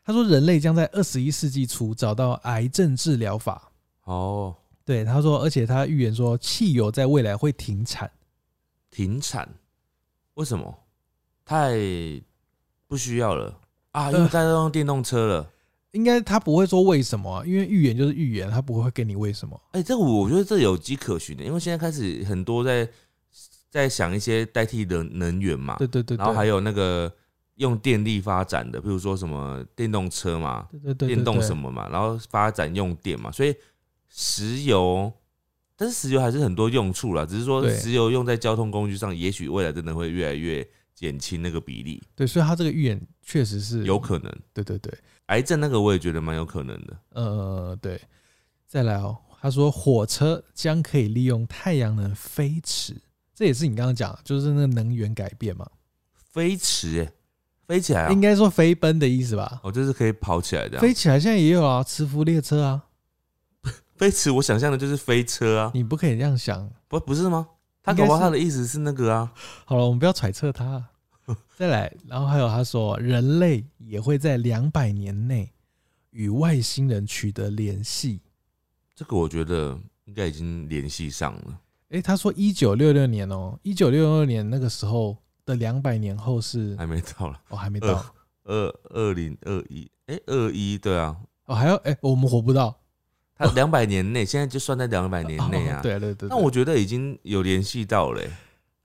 [0.05, 3.71] 他说人类将在二十一世纪初找到癌症治疗法。
[4.03, 8.09] 哦，对，他说，而且他预言说汽油在未来会停产。
[8.91, 9.49] 停产，
[10.35, 10.77] 为什么？
[11.43, 11.75] 太
[12.87, 13.59] 不需要了
[13.91, 15.51] 啊，呃因为大家都用电动车了。
[15.91, 19.59] 应该他不会说为什么啊、因为预言就是预言，他不会给你为什么。
[19.71, 22.87] 哎、这个我觉得这有迹可循的，因为现在开始很多在
[23.69, 27.11] 在想一些代替的能源嘛，对对对对，然后还有那个
[27.55, 31.71] 用电力发展的，比如说什么电动车嘛，对对对电动什么？
[31.71, 33.55] 嘛，然后发展用电嘛，所以
[34.09, 35.11] 石油，
[35.75, 44.31] 但是石油还是很多用处啦，只是说石油用在交通工具上，也许未来真的会越来越减轻那个比例，对，所以他这个预言确实是有可能。
[44.53, 44.93] 对对对，
[45.27, 47.99] 癌症那个我也觉得蛮有可能的，呃，对。
[48.67, 52.99] 再来哦，他说火车将可以利用太阳能飞驰，
[53.33, 55.69] 这也是你刚刚讲的，就是那个能源改变嘛，
[56.31, 57.13] 飞驰哎、
[57.67, 59.59] 飞起来啊应，该说飞奔的意思吧？
[59.63, 60.79] 哦，就是可以跑起来的。
[60.79, 62.83] 飞起来现在也有啊，磁浮列车啊，
[63.97, 66.69] 飞驰，我想象的就是飞车啊，你不可以这样想。
[66.87, 67.47] 不不是吗？
[67.83, 69.31] 他应该是搞不他的意思是那个啊，
[69.65, 70.83] 好了，我们不要揣测他。
[71.57, 75.51] 再来，然后还有他说，人类也会在两百年内
[76.11, 78.21] 与外星人取得联系。
[78.95, 81.59] 这个我觉得应该已经联系上了。
[81.89, 88.05] 诶，他说一九六六年哦，一九六六年那个时候的两百年后是还没到了，哦，还没到
[88.43, 92.75] 二二零二一，哎，二一对啊，哦，还要哎，我们活不到
[93.35, 95.83] 他两百年内，现在就算在两百年内啊哦。
[95.83, 98.31] 对对对，那我觉得已经有联系到了欸、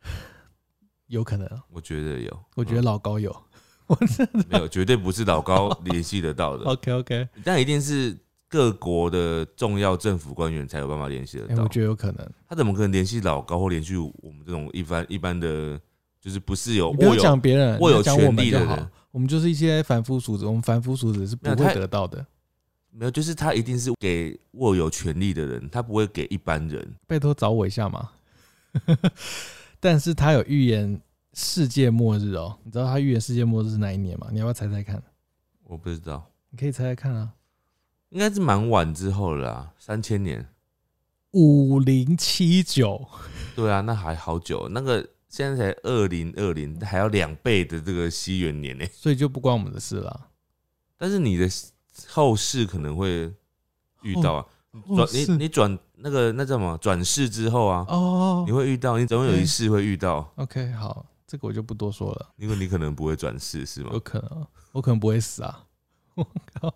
[1.08, 3.34] 有可能，我觉得有，我觉得嗯老高有。
[3.90, 8.16] 我真的没有，绝对不是老高联系得到的，OK OK， 但一定是
[8.48, 11.68] 各国的重要政府官员才有办法联系得哎，到我。
[11.68, 12.32] 觉得有可能。
[12.48, 15.80] 他怎么可能联系老高或联系我们这种一般一般的，
[16.20, 18.90] 就是不是有你不要握有讲别人，握有讲我的人。
[19.10, 22.24] 我们就是一些凡夫俗子，我们凡夫俗子是不会得到的。
[22.92, 26.94] 没有，就是他一定是给握有权利的人，他不会给一般人。
[27.06, 28.10] 拜托找我一下嘛。
[29.80, 31.00] 但是他有预言
[31.32, 34.28] 世界末日哦，你知道他预言世界末日是哪一年吗？
[34.30, 35.02] 你要不要猜猜看？
[35.64, 37.30] 我不知道，你可以猜猜看啊。
[38.10, 40.46] 应该是蛮晚之后了啦，三千年。
[41.32, 43.08] 五零七九，
[43.56, 48.84] 对啊，那还好久，那个现在才二零二零，还要两倍的这个西元年呢。
[48.92, 50.28] 所以就不关我们的事了。
[50.98, 51.48] 但是你的
[52.08, 53.32] 后世可能会
[54.02, 54.46] 遇到啊，
[54.94, 64.00] 转你是你转那个那叫什么转世之后啊，哦你会遇到，你总有一世会遇到，，OK，好，这个我就不多说了，因为你可能不会转世是吗有？
[64.00, 65.64] 可能，我可能不会死啊。
[66.14, 66.74] 我靠！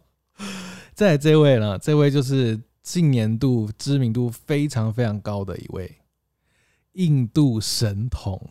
[0.95, 1.79] 再来这位呢？
[1.79, 5.99] 这位就是近年度知名度非常非常高的一位
[6.95, 8.51] 印度神童，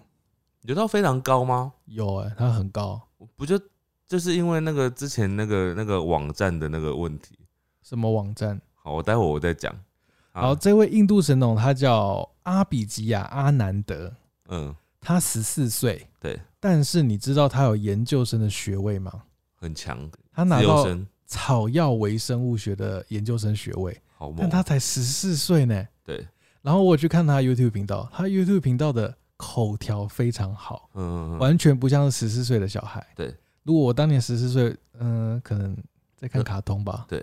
[0.61, 1.73] 有到非常高吗？
[1.85, 3.01] 有哎、他很高，
[3.35, 3.59] 不就
[4.07, 7.37] 就是因为那个之前那个那个网站的那个问题。
[7.81, 8.61] 什么网站？
[8.73, 9.73] 好，我待会我再讲。
[10.31, 14.13] 好，，这位印度神童他叫阿比吉亚阿南德，
[14.47, 19.23] 嗯，他十四岁，对，但是你知道他有研究生的学位吗？
[19.55, 20.85] 很强，他拿到
[21.25, 24.49] 草药微生物学的研究生学位，好猛但。
[24.49, 25.87] 他才十四岁呢。
[26.03, 26.27] 对，
[26.63, 33.05] 然后我去看他 YouTube 频道，他 YouTube 频道的口条非常好，嗯嗯嗯，完全不像是十四岁的小孩。
[33.15, 35.77] 对，如果我当年十四岁，嗯、可能
[36.15, 37.05] 在看卡通吧。
[37.09, 37.19] 对，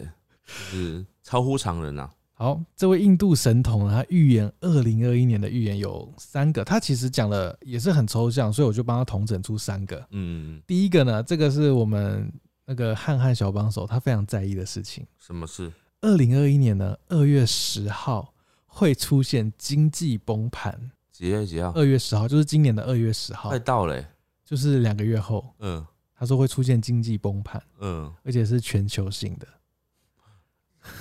[0.46, 2.08] 就是超乎常人呐。
[2.34, 9.96] 好，这位印度神童呢，他预言二零二一年的预言有三个，他其实讲了也是很抽象，所以我就帮他统整出三个。
[10.10, 12.32] 嗯，嗯第一个呢，这个是我们
[12.66, 15.06] 那个汉汉小帮手他非常在意的事情。
[15.18, 15.72] 什么事？
[16.02, 18.29] 二零二一年呢，二月十号
[18.70, 20.92] 会出现经济崩盘。
[21.10, 21.70] 几月几号？
[21.72, 24.08] 二月十号就是今年的二月十号快，到了欸。
[24.44, 29.46] 就是两个月后，嗯他说会出现经济崩盘，嗯，而且是全球性的。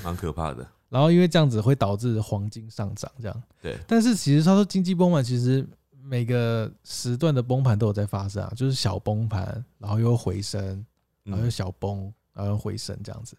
[0.04, 0.68] 蛮可怕的。
[0.90, 3.44] 然后因为这样子会导致黄金上涨，这样。
[3.62, 5.68] 对，但是其实他说经济崩盘，其实
[6.04, 10.86] 每个时段的崩盘都有在发生啊，就是小崩盘，然后又回升，
[11.24, 13.38] 然后又嗯，小崩，然后又回升，这样子。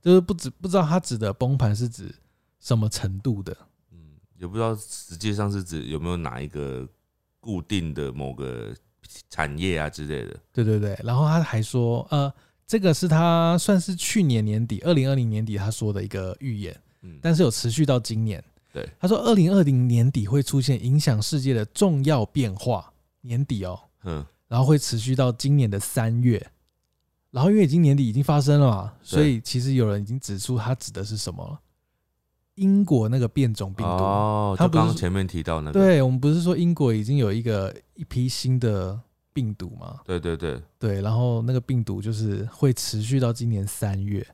[0.00, 2.14] 就是不止不知道他指的崩盘是指
[2.60, 3.56] 什么程度的。
[4.38, 6.88] 嗯，也不知道实际上是指有没有哪一个
[7.40, 8.74] 固定的某个
[9.28, 10.36] 产业啊之类的。
[10.52, 12.32] 对对对，然后他还说，呃，
[12.66, 18.42] 这个是他算是去年年底，二零二零年底他说的一个预言，嗯，但是有持续到今年。
[18.70, 26.50] 对，他说二零二零年底会出现影响世界的重要变化，年底哦，嗯，然后会持续到今年的三月，
[27.30, 31.58] 然后因为已经年底已经发生了嘛，所以其实有人已经指出他指的是什么了。
[32.58, 33.92] 英国那个变种病毒。
[33.92, 38.98] 哦，他刚刚前面提到那个，对，我们不是说英国已经有一个一批新的
[39.32, 40.00] 病毒吗？
[40.04, 44.26] 对对对，对，然后那个病毒就是会持续到今年三月。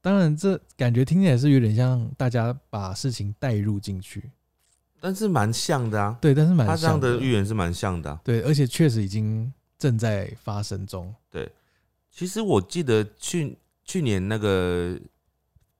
[0.00, 4.30] 当然，这感觉听起来是有点像大家把事情带入进去。
[5.00, 11.12] 但是蛮像的啊，对，但是蛮他这样像的预言是蛮像的啊、对，而且确实已经正在发生中。
[11.28, 11.50] 对
[12.08, 14.96] 其实我记得去去年那个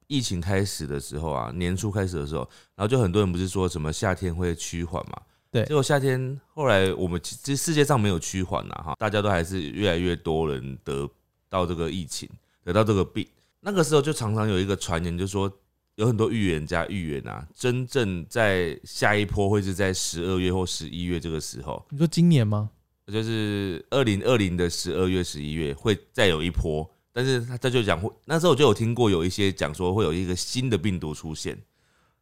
[0.07, 2.41] 疫情开始的时候啊，年初开始的时候，
[2.75, 5.21] 然后就很多人不是说什么夏天会趋缓嘛？
[5.51, 11.09] 对结果夏天后来我们其实世界上没有趋缓呐，哈，大家都还是越来越多人得
[11.49, 12.27] 到这个疫情，
[12.63, 13.27] 得到这个病。
[13.59, 15.51] 那个时候就常常有一个传言，就说
[15.95, 22.69] 有很多预言家预言啊，真正在下一波会是在十二月或十一月这个时候，你说今年吗？
[23.07, 31.55] 就是二零二零的十二月、十一月会再有一波，但是他他就讲会，那时候我就有听过有一些讲说会有一个新的病毒出现，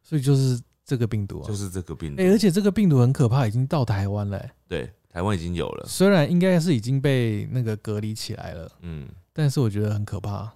[0.02, 1.48] 所以就是这个病毒啊。
[1.48, 2.22] 就是这个病毒。
[2.22, 4.50] 哎、而且这个病毒很可怕，已经到台湾了、欸。
[4.68, 10.52] 对，台湾已经有了，虽然应该是已经被那个隔离起来了，嗯但是我觉得很可怕。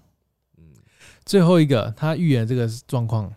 [0.58, 0.64] 嗯，
[1.24, 3.32] 最后一个，他预言这个状况，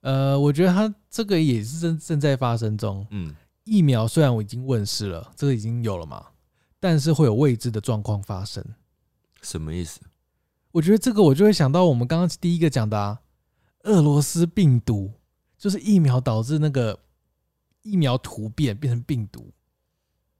[0.00, 3.06] 呃，我觉得他这个也是正正在发生中。
[3.10, 6.26] 嗯，疫苗虽然我已经问世了，这个已经有了嘛，
[6.80, 8.64] 但是会有未知的状况发生。
[9.42, 10.00] 什么意思？
[10.72, 13.20] 我觉得这个我就会想到我们刚刚第一个讲的、啊、
[13.84, 15.12] 俄罗斯病毒，
[15.56, 16.98] 就是疫苗导致那个
[17.82, 19.50] 疫苗突变变成病毒，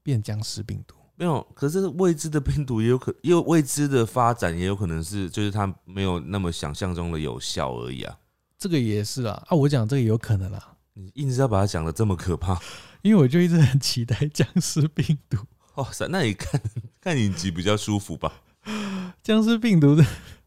[0.02, 0.94] 变僵尸病毒。
[1.16, 8.18] 没有，可是未知的病毒也有可，因为未知的发展，也有可能是就是它没有那么想象中的有效而已啊。
[8.56, 12.60] 这个也是啊，啊，我讲这个也有可能啦，你硬是要把它讲的这么可怕，
[13.02, 15.38] 因为我就一直很期待僵尸病毒。
[15.74, 16.60] 哇塞，那你看
[17.00, 18.42] 看影集比较舒服吧。
[19.22, 20.04] 僵尸病毒的，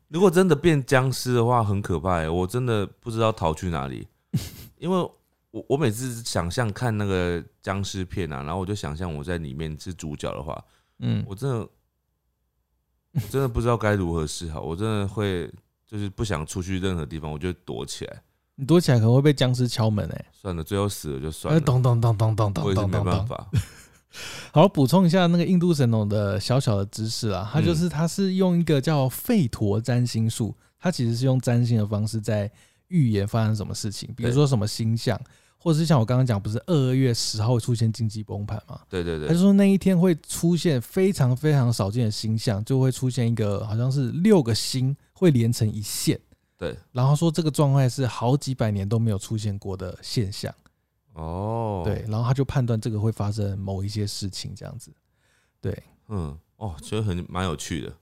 [0.07, 2.29] 如果真的变僵尸的话，很可怕哎！
[2.29, 4.07] 我真的不知道逃去哪里，
[4.77, 4.97] 因为
[5.51, 10.63] 我我每次想象看那个僵尸片啊，然后我就想象我在里面是主角的话，
[10.99, 11.67] 嗯，我真的
[13.13, 15.51] 我真的不知道该如何是好，我真的会
[15.86, 18.21] 就是不想出去任何地方，我就躲起来。
[18.55, 23.17] 你躲起来可能会被僵尸敲门哎、算了，最后死了就算欸，了，咚咚咚咚咚咚我也是没咚咚咚。
[23.17, 23.49] 办法。
[24.52, 32.52] 好，补充一下那个印度神农的小小的知识啊，它就是它是用一个叫吠陀占星术，它其实是用占星的方式在
[32.89, 35.19] 预言发生什么事情，比如说什么星象，
[35.58, 38.82] 或者是像我刚刚讲，不是二月十号会出现经济崩盘吗？
[38.89, 46.19] 对对对，他就说那一天会出现非常非常少见的星象，就会出现一个好像是六个星会连成一线，
[46.58, 50.54] 对，然后说这个状态是好几百年都没有出现过的现象。
[51.13, 54.91] 哦，对，，然后他就判断这个会发生某一些事情，这样子，
[55.60, 57.93] 对，嗯，哦，觉得很蛮有趣的。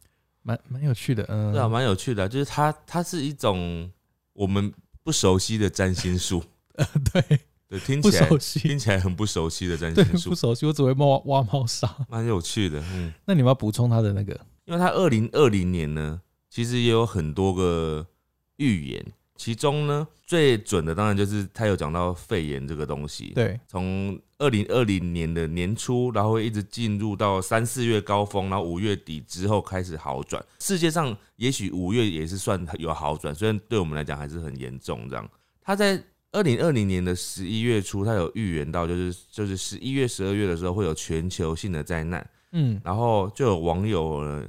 [0.42, 3.92] 蛮蛮有趣的，嗯，对啊，蛮有趣的啊、就是它它是一种
[4.34, 6.42] 我们不熟悉的占星术，
[6.76, 11.94] 呃对，对，听起来听起来很不熟悉的占，星术不，熟悉，我只会挖挖猫砂。
[12.08, 14.34] 蛮有趣的，嗯， 那你们要补充他的那个，
[14.66, 18.08] 因为他二零二零年呢，其实也有很多个
[18.56, 19.06] 预言，
[19.40, 30.46] 其中呢最准的当然就是他有讲到肺炎这个东西，，对，从二零二零年的年初，然后会一直进入到三四月高峰，然后五月底之后开始好转。
[30.60, 35.10] 世界上也许五月也是算有好转，虽然对我们来讲还是很严重。
[35.10, 35.28] 这样，
[35.62, 44.46] 他在二零二零年的十一月初，他有预言到，就是就是十一月、十二月的时候会有全球性的灾难，嗯，然后就有网友呢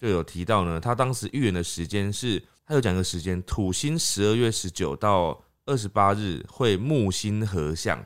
[0.00, 8.04] 就有提到呢，他当时预言的时间是，他有讲一个时间，土星十二月十九到二十八日会木星合相。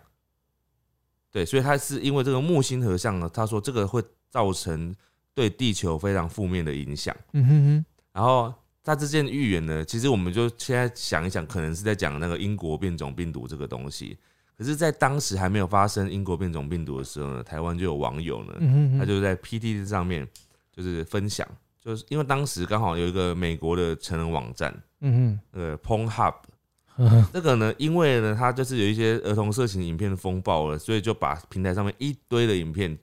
[1.30, 4.94] 对，所以他是因为这个木星合相呢，他说这个会造成
[5.34, 7.14] 对地球非常负面的影响。
[7.32, 14.16] 嗯哼哼，然后他这件预言呢，其实我们就现在想一想，可能是在讲那个英国变种病毒这个东西。
[14.56, 20.26] 可是，在当时还没有发生英国变种病毒的时候呢，台湾就有网友呢，嗯哼哼，他就在 PTT 上面
[20.72, 21.46] 就是分享，
[21.86, 32.98] 就是因为当时刚好有一个美国的成人网站， 嗯嗯，呃呵呵，这个呢，因为呢，它就是有一些儿童色情影片风暴了，所以就把平台上面一堆的影片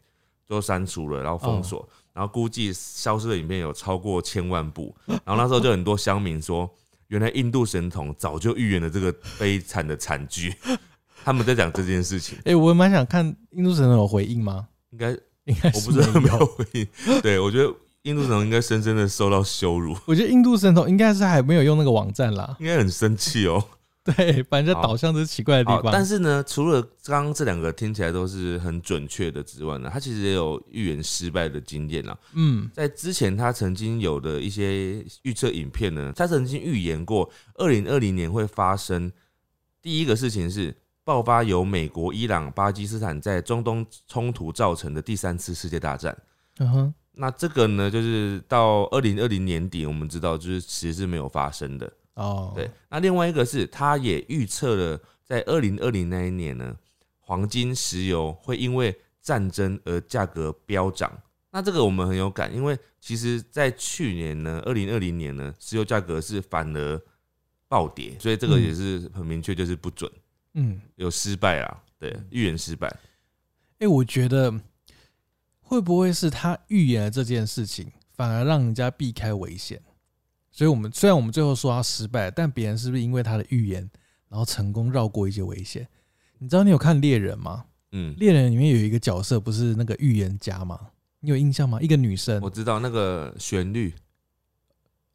[0.45, 6.69] 都删除了，然后封锁，然后估计消失的影片有超过千万部，然后那时候就很多乡民说，
[7.07, 10.53] 原来印度神童早就预言了这个悲惨的惨剧，
[11.23, 14.67] 他们在讲这件事情，哎，我蛮想看印度神童有回应吗？
[14.89, 15.11] 应该
[15.45, 16.45] 应该我不知道有没有有。
[16.45, 16.87] 回应，
[17.21, 17.71] 对我觉得
[18.03, 23.63] 印度神童应该深深的受到羞辱， 我觉得印度神童应该是还没有用那个网站啦，应该很生气哦。
[24.03, 25.89] 对，把人家好导向这奇怪的地，方。
[25.89, 32.17] 但是呢，除了刚刚这两个听起来都是很准确的之外呢，他其实也有预言失败的经验啦。
[32.33, 39.09] 嗯，在之前他曾经有的一些预测影片呢，他曾经预言过二零二零年会发生
[39.81, 40.75] 第一个事情是
[41.05, 46.13] 爆发由美国、伊朗、巴基斯坦在中东冲突造成的第三次世界大战。
[46.59, 51.91] 嗯哼，那这个呢，就是到二零二零年底，我们知道就是其实是没有发生的。
[52.15, 56.75] 哦，对，那另外一个是，他也预测了在二零二零那一年呢，
[57.19, 61.11] 黄金、石油会因为战争而价格飙涨。
[61.51, 67.01] 那这个我们很有感，因为其实在去年呢，二零二零年呢，石油价格是反而
[67.67, 70.11] 暴跌，所以这个也是很明确，就是不准，
[70.55, 72.87] 嗯，有失败啦，对，预言失败。
[73.79, 74.53] 哎、我觉得
[75.73, 79.81] 会不会是他预言了这件事情，反而让人家避开危险？
[80.51, 83.89] 所以，我们虽然我们最后说他失败，但别人是不是因为他的预言，
[84.29, 85.87] 然后成功绕过一些危险？
[86.37, 87.65] 你知道你有看猎人吗？
[87.91, 90.79] 嗯，猎人里面有一个角色不是那个预言家吗？
[91.21, 91.81] 你有印象吗？
[91.81, 93.95] 一个女生我，知道那个旋律，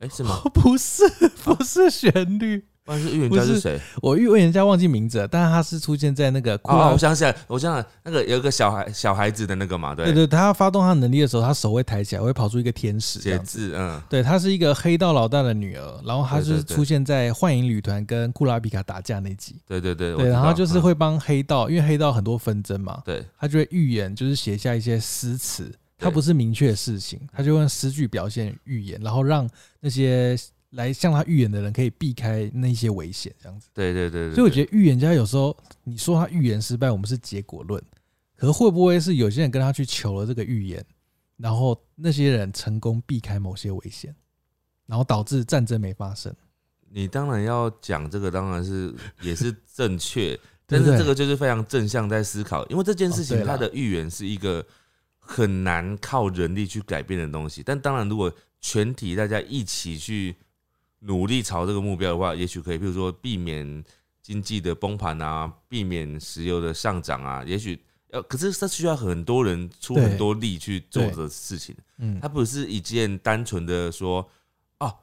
[0.01, 0.41] 哎、是吗？
[0.53, 1.05] 不是
[1.45, 3.79] 不是旋律，不然是预言家是谁？
[4.01, 13.39] 我预言家忘记名字了，但是他是出现在那个我想起来，我想起来，那个有一个小孩小孩子的那个嘛，对，对对，他发动他的能力的时候，他手会抬起来，会跑出一个天使写。
[13.41, 19.57] 字，嗯，对，他是一个黑道老大的女儿，然后她就是出现在幻影旅团跟库拉皮卡打架那集。
[19.67, 20.83] 对对对，对，然后就是嗯。
[20.89, 23.23] 会帮黑道，因为黑道很多纷争嘛，对。
[23.39, 29.47] 他就会预言，就是写下一些诗词，他不是明确的事情，他就用诗句表现预言，然后让
[29.81, 30.39] 那些
[30.71, 33.69] 来向他预言的人可以避开那些危险，这样子。
[33.73, 37.83] 对对对对，所以我觉得预言家有时候你说他预言失败，我们是结果论，
[38.37, 40.85] 可是会不会是有些人跟他去求了这个预言，
[41.37, 44.15] 然后那些人成功避开某些危险，
[44.87, 46.35] 然后导致战争没发生？
[46.91, 54.65] 你当然要讲这个，当然是 也是正确，但是这个就是非常正向在思考，因为这件事情它的预言是一个
[55.19, 57.63] 很难靠人力去改变的东西。
[57.63, 60.35] 但当然，如果全体大家一起去
[61.01, 63.85] 努力朝这个目标的话，也许可以，比如说避免
[64.23, 67.81] 经济的崩盘啊，避免石油的上涨啊，也许
[68.11, 71.75] 要，可是这需要很多人出很多力去做对的事情。
[71.99, 74.29] 嗯它，不是一件单纯的说，
[74.79, 74.95] 哦，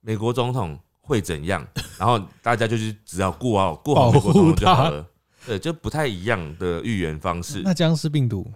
[0.00, 1.66] 美国总统会怎样，
[1.98, 5.06] 然后大家就是只要顾好顾好美国总统就好了。
[5.46, 8.50] 对，就不太一样的预言方式，那僵尸病毒，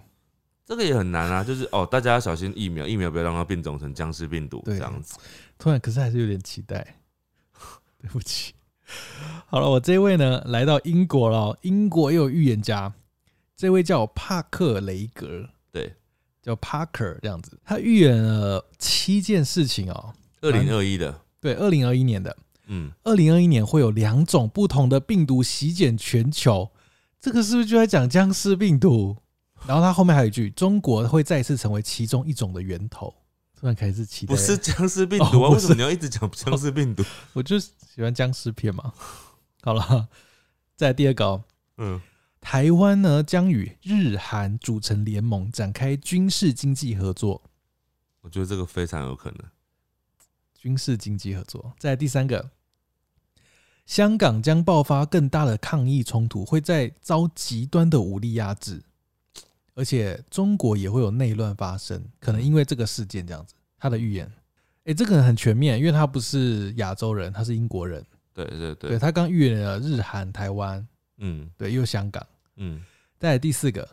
[0.65, 1.43] 这个也很难啊。
[1.43, 5.19] 就是哦，大家要小心疫苗，疫苗不要让它变种成僵尸病毒对这样子。
[5.59, 6.95] 突然可是还是有点期待，
[8.01, 8.55] 对不起。
[9.45, 12.91] 好了，我这位呢来到英国了哦，英国也有预言家，
[13.55, 15.93] 这位叫帕克雷格，对，
[16.41, 20.13] 叫 Parker 这样子，他预言了七件事情哦。
[20.41, 22.35] 二零二一的，对，二零二一年的，
[22.67, 26.71] 嗯，二零二一年会有两种不同的病毒席卷全球，
[27.19, 29.17] 这个是不是就在讲僵尸病毒？
[29.67, 33.13] 然后他后面还有一句，中国会再次成为其中一种的源头。
[33.59, 35.49] 突然开始期待，不是僵尸病毒啊？
[35.49, 37.03] 哦为什么你要一直讲僵尸病毒？
[37.33, 38.93] 我就喜欢僵尸片嘛。
[39.61, 40.07] 好了，
[40.77, 41.43] 再来第二个、哦，
[41.77, 42.01] 嗯，
[42.39, 47.41] 台湾呢将与日韩组成联盟，展开军事经济合作。
[48.21, 49.39] 我觉得这个非常有可能。
[50.55, 51.73] 军事经济合作。
[51.77, 52.51] 再来第三个，
[53.85, 58.83] 香港将爆发更大的抗议冲突，会在遭极端的武力压制，
[59.79, 63.53] 而且中国也会有内乱发生，可能因为这个事件这样子。
[63.77, 64.29] 他的预言，
[64.83, 68.05] 诶，这个人很全面，因为他不是亚洲人，他是英国人。
[68.33, 68.89] 对对对。
[68.89, 70.85] 对，他刚预言了日韩台湾，
[71.19, 71.49] 嗯。
[71.57, 72.21] 对，又香港。
[72.57, 72.83] 嗯。
[73.17, 73.87] 再来第四个，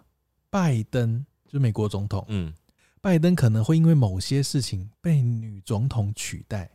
[0.51, 2.53] 拜登就是美国总统，嗯，
[3.01, 6.68] 拜登可能会因为某些事情被女总统取代。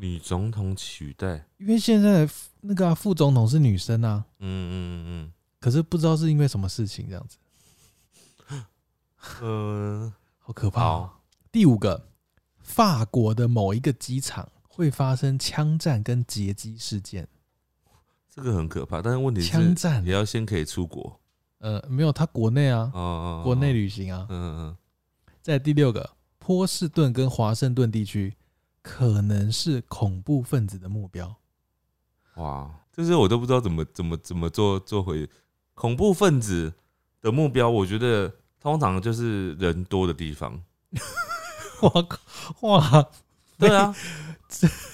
[0.00, 2.28] 女总统取代，因为现在
[2.60, 7.43] 那个啊、副总统是女生啊，嗯嗯嗯可是不知道是因为什么事情这样子，嗯
[9.42, 11.10] 嗯，好可怕、哦。
[11.50, 12.08] 第五个，
[12.60, 17.28] 法国的某一个机场会发生枪战跟劫机事件，
[18.28, 21.20] 这个很可怕，但是问题是枪战也要先可以出国
[21.58, 24.26] 呃，没有，他国内啊，哦哦，哦国内，旅行啊。
[24.28, 24.76] 嗯嗯
[25.40, 28.34] 在第六个，波士顿跟华盛顿地区
[28.82, 31.34] 可能是恐怖分子的目标。
[32.34, 35.28] 嗯，哇，这些我都不知道怎么怎么怎么做做回
[35.74, 36.74] 恐怖分子
[37.20, 38.34] 的目标，我觉得
[38.64, 40.58] 通常就是人多的地方。
[41.82, 43.08] 哇哇，
[43.58, 43.94] 对啊，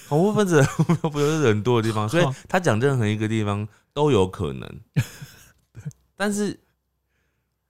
[0.09, 0.61] 恐怖分子
[1.01, 4.81] 不就是人多的地方，所以他讲任何一个地方都有可能。
[6.17, 6.59] 但是，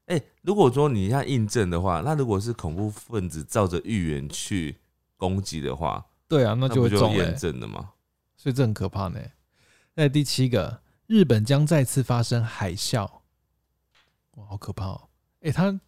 [0.07, 4.78] 哎、如果说你要印证的话，那如果是恐怖分子照着预言去
[5.18, 7.90] 攻击的话，对啊，那就会中了、验证了嘛？
[8.38, 9.20] 所以这很可怕呢。
[9.92, 13.03] 那第七个，日本将再次发生海啸，
[14.36, 15.09] 哇，好可怕哦！
[15.42, 15.78] 哎、他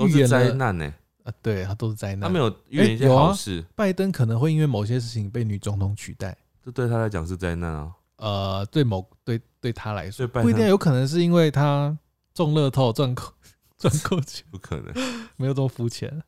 [0.00, 0.92] 都是灾难呢、
[1.24, 2.22] 啊，对，他都是灾难。
[2.22, 6.36] 他没有预言一些好事，拜登可能会因为某些事情被女总统取代。
[6.64, 7.92] 这对他来讲是灾难啊。
[8.16, 11.96] 呃，对某对对他来说，不一定有可能是因为他
[12.34, 13.24] 中乐透赚够
[13.78, 14.92] 赚够钱，不可能
[15.36, 16.22] 没有这么肤浅。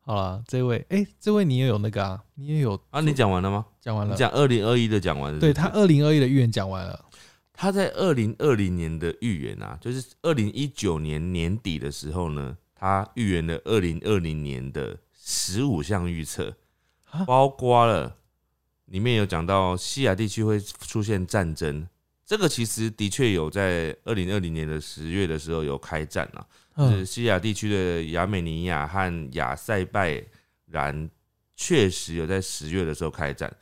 [0.00, 3.00] 好了，这位，哎、这位你也有那个啊，你也有啊！
[3.00, 3.64] 你讲完了吗？
[3.80, 7.02] 讲完了，你讲二零二一的讲完了是是对他二零二一的预言讲完了，
[7.54, 16.54] 他在二零二零年的预言啊，就是二零一九年年底的时候呢，他预言了二零二零年的十五项预测
[17.10, 18.16] 啊，包括了
[18.86, 21.88] 里面有讲到西亚地区会出现战争，
[22.26, 26.46] 这个其实的确有在二零二零年的十月的时候有开战啊，
[26.76, 30.22] 就是嗯，西亚地区的亚美尼亚和亚塞拜
[30.66, 31.08] 然
[31.56, 33.54] 确实有在十月的时候开战。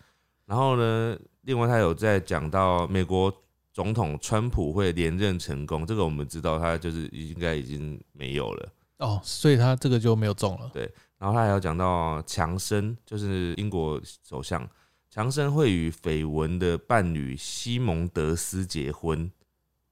[0.46, 3.32] 然后呢，另外他有在讲到美国
[3.72, 8.68] 总统川普会连任成功，这个我们知道他就是应该已经没有了。
[9.02, 10.70] 哦，所以他这个就没有中了。
[10.72, 10.82] 对
[11.18, 14.68] 然后他还有讲到强生，就是英国首相
[15.10, 19.30] 强生会与绯闻的伴侣西蒙德斯结婚，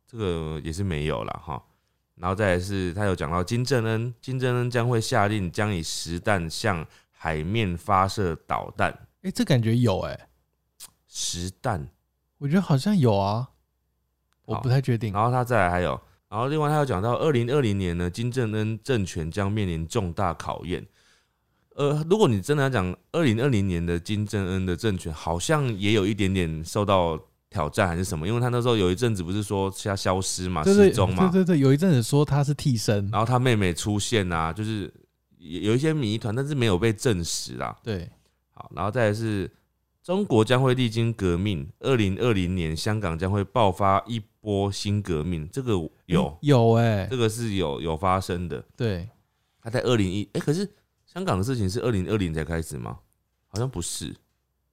[0.06, 1.62] 这个也是没有了哈。
[2.14, 8.90] 然后再来是他有讲到金正恩，金正恩将会下令将以实弹向海面发射导弹，
[9.22, 10.28] 哎、这感觉有哎、
[11.06, 11.88] 实弹。
[12.38, 13.50] 我觉得好像有啊，
[14.44, 15.12] 我不太确定。
[15.12, 16.00] 然后他再来还有，
[16.30, 20.86] 然后另外他有讲到，二零二零年呢，金正恩政权将面临重大考验。
[21.74, 27.18] 呃，如果你真的要讲二零二零年的金正恩的政权，好像也有一点点受到
[27.48, 34.92] 挑战还是什么，因为他那时候有一阵子不是说他消失嘛，对对失踪嘛，对对对，有一阵子说他是替身，然后他妹妹出现啊，就是
[35.38, 37.76] 有有一些谜团，但是没有被证实啦。
[37.82, 38.08] 对，
[38.52, 39.50] 好，然后再来是
[40.02, 45.72] 中国将会历经革命，二零二零年香港将会爆发一波新革命，这个
[46.06, 48.64] 有诶，有哎、这个是有有发生的。
[48.76, 49.08] 对，
[49.60, 50.68] 他在二零一，哎，可是
[51.04, 52.98] 香港的事情是二零二零才开始吗？
[53.46, 54.14] 好像不是。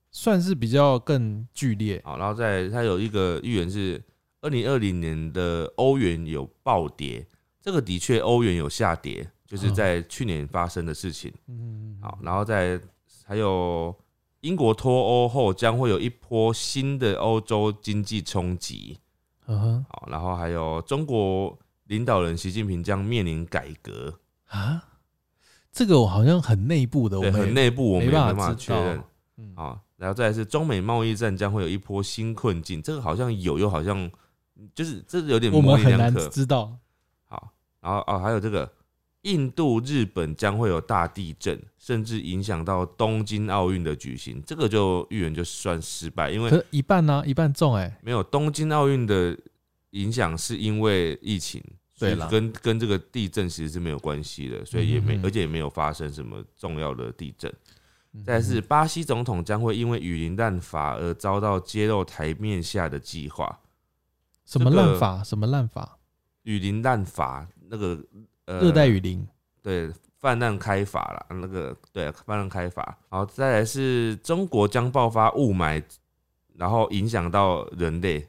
[0.09, 2.01] 算是比较更剧烈。
[2.03, 4.01] 好，然后再来他有一个预言是
[4.41, 7.27] 二零二零年的欧元有暴跌，
[7.61, 11.31] 这个的确欧元有下跌，就是在去年发生的事情。
[11.47, 12.79] 嗯，好，然后在
[13.25, 13.93] 还有
[14.47, 18.97] 英国脱欧后将会有一波新的欧洲经济冲击。
[19.45, 24.83] 嗯哼好，然后还有中国领导人习近平将面临改革，啊，
[25.71, 29.03] 这个我好像很内部的，我，们很内部我们没办法确认。
[29.37, 34.09] 嗯，好，然后再来是中美贸易战将会有一波新困境，这个好像有，又好像
[34.73, 36.29] 就是这有点我模们很难棱两可。
[36.29, 36.77] 知道。
[37.25, 38.69] 好，然后哦，还有这个
[39.27, 49.37] 印度、日本将会有大地震，甚至影响到东京奥运的举行，这个就预言就算失败，因为可一半呢、一半中哎、没有东京奥运的
[49.89, 51.61] 影响是因为疫情，
[51.93, 57.51] 所以对啦跟跟这个地震其实是没有关系的，所以也没而且也没有发生什么重要的地震。
[58.13, 63.59] 嗯再是巴西总统将会因为雨林滥法而遭到揭露台面下的计划。
[64.45, 65.23] 什么这个烂法？
[65.23, 65.99] 什么滥法？
[66.43, 68.01] 雨林滥法那个
[68.47, 69.25] 呃热带雨林。
[69.61, 69.89] 对
[70.19, 72.97] 泛滥开法啦，那个对泛滥开法。
[73.09, 75.83] 好，再来是中国将爆发雾霾，
[76.55, 78.27] 然后影响到人类，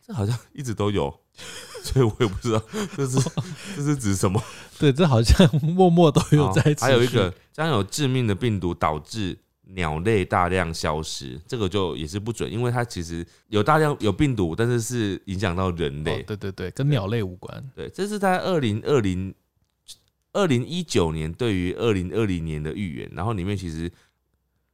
[0.00, 1.12] 这好像一直都有，
[1.82, 2.62] 所以我也不知道
[2.96, 3.30] 这是
[3.76, 4.42] 这是指什么。
[4.78, 6.74] 对，这好像默默都有在。
[6.80, 9.36] 还有一个将有致命的病毒导致
[9.74, 16.20] 鸟类大量消失，这个就也是不准，因为它其实有大量有病毒，但是是影响到人类。
[16.20, 17.70] 哦，对对对，跟鸟类无关。
[17.74, 19.34] 对，这是在二零二零
[20.38, 23.90] 二零一九年对于二零二零年的预言，然后里面其实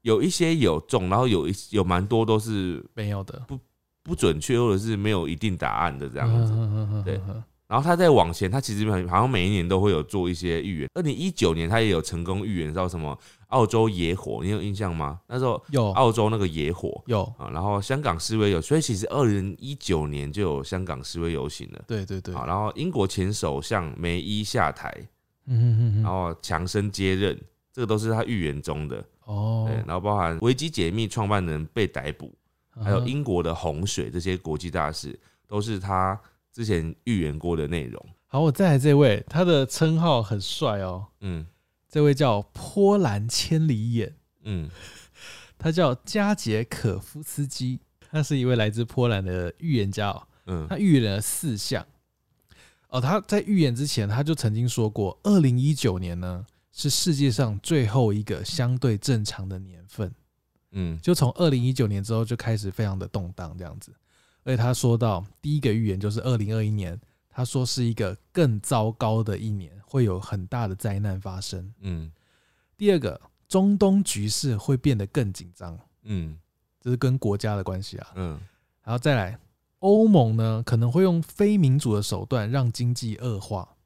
[0.03, 3.59] 有一些有中，然后有一有蛮多都是没有的，不
[4.03, 7.03] 不准确或者是没有一定答案的这这样子。
[7.03, 7.19] 对
[7.67, 10.91] 然后他在往前，他其实好像每一年都会有做一些预言。
[10.93, 15.19] 二零一九年他也有成功预言到什么澳洲野火，你有印象吗？
[15.27, 21.83] 那时候有澳洲那个野火有，啊，然后香港示威有，所以其实二零一九年就有香港示威游行了。
[21.89, 24.95] 对对对，好，然后英国前首相梅伊下台，
[25.47, 27.39] 嗯嗯嗯嗯，然后强生接任，
[27.73, 29.05] 这个都是他预言中的。
[29.25, 29.67] 哦。
[29.69, 32.33] 对，，然后包含维基解密创办人被逮捕，
[32.83, 36.19] 还有英国的洪水这些国际大事，都是他
[36.53, 38.07] 之前预言过的内容。
[38.27, 41.47] 好，我再来这位，他的称号很帅哦，嗯。
[41.89, 44.69] 这位叫波兰千里眼，嗯。
[45.57, 47.81] 他叫加杰可夫斯基，
[48.11, 50.67] 他是一位来自波兰的预言家哦，嗯。
[50.69, 51.87] 他预言了四项。
[52.95, 60.15] 哦，他在预言之前，他就曾经说过，二零一九年呢是世界上最后一个相对正常的年份。
[60.71, 63.93] 嗯就从二零一九年之后就开始非常的动荡这样子。
[64.45, 66.97] 而且他说到第一个预言就是二零二一年，
[67.29, 71.69] 他说是一个更糟糕的一年，会有很大的灾难发生。
[71.81, 72.13] 嗯
[72.77, 76.39] 第二个，中东局势会变得更紧张，嗯
[76.81, 78.13] 这是跟国家的关系啊。
[78.15, 78.41] 嗯
[78.85, 79.37] 然后再来，
[79.85, 83.77] 欧盟呢可能会用非民主的手段让经济恶化。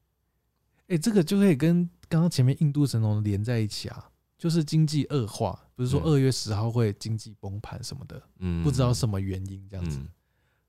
[0.87, 9.99] 哎，这个就可以跟刚刚前面印度神龙连在一起啊，就是经济恶化，不是说嗯二月十号会经济崩盘什么的，嗯，不知道什么原因这样子。
[9.99, 10.09] 嗯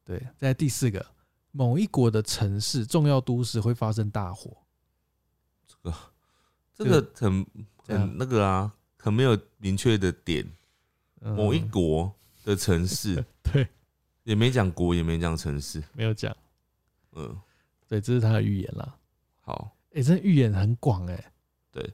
[0.04, 1.06] 对，在第四个，
[1.52, 4.58] 某一国的城市重要都市会发生大火。
[5.68, 5.94] 这个
[6.76, 7.46] 这个很
[7.86, 10.44] 很那个啊，很没有明确的点。
[11.22, 12.12] 嗯某一国
[12.44, 13.68] 的城市 对
[14.24, 15.84] 也没讲国，也没讲城市。
[15.94, 16.36] 没有讲，
[17.14, 17.36] 嗯，
[17.88, 18.96] 对，这是他的预言啦。
[19.42, 21.32] 好，哎、这预言很广哎、
[21.72, 21.94] 对，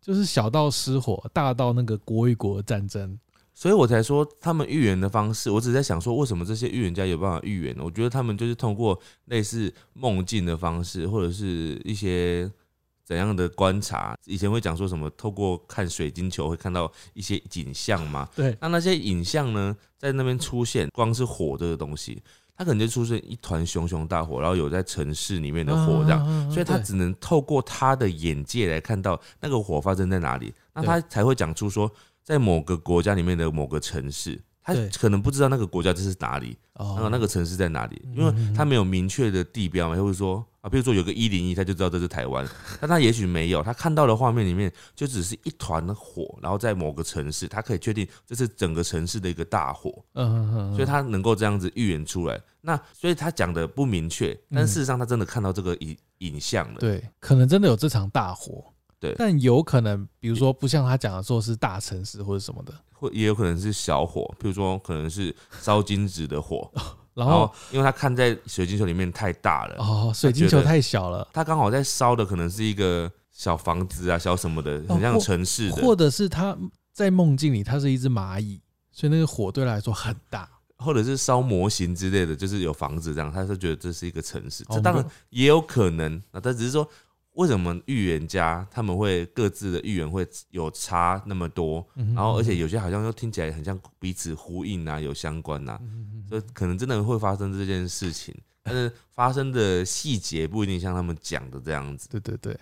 [0.00, 3.18] 就是小到失火，大到那个国与国的战争。
[3.54, 7.82] 所以我才说他们预言的方式，我只是在想说，为什么这些预言家有办法预言呢？
[7.82, 12.50] 我觉得他们就是通过类似梦境的方式，或者是一些
[13.06, 14.16] 怎样的观察。
[14.24, 18.28] 以前会讲说什么，透过看水晶球会看到一些景象嘛？
[18.34, 22.20] 对，那那些影像呢，在那边出现，光是火这个东西，
[22.56, 26.18] 它可能就出现一团熊熊大火，然后有在城市里面的火这样。
[26.26, 31.88] 样所以他只能透过他的眼界来看到那个火发生在哪里，那他才会讲出说，
[32.24, 42.44] 在某个国家里面的某个城市，他可能不知道那个国家这是哪里，然后哦那个城市在哪里，嗯因为他没有明确的地标嘛，或者说啊，比如说有个一零一，他就知道这是台湾，
[42.80, 52.40] 但他也许没有，他看到的画面里面就只是一团火，然后在某个城市，他可以确定这是整个城市的一个大火，嗯嗯嗯，所以他能够这样子预言出来。
[52.60, 56.80] 那所以他讲的不明确，但事实上他真的看到这个影影像了。
[56.80, 58.64] 对，可能真的有这场大火。
[59.00, 59.14] 对。
[59.18, 66.70] 但有可能，比如说不像他讲的说是大城市或者什么的，或也有可能是小火，譬如说可能是烧金纸的火，
[67.14, 76.56] 然后因为他看在水晶球里面太大了，哦，水晶球太小了，他刚好在烧的可能是一个小房子啊，小什么的，很像城市的，或者是他
[76.92, 80.48] 在梦境里他是一只蚂蚁，所以那个火对他来说很大。
[80.78, 86.86] 或者是烧模型之类的，就是有房子这样，他是觉得这是一个城市，哦这当然也有可能啊，但只是说。
[87.36, 91.86] 为什么预言家他们会各自的预言会有差那么多？
[91.94, 102.08] 嗯然后而且有些好像又听起来很像彼此呼应啊，有相关啊，嗯所以可能真的会发生这件事情，但是发生的细节不一定像他们讲的这样子。
[102.08, 102.58] 对对对，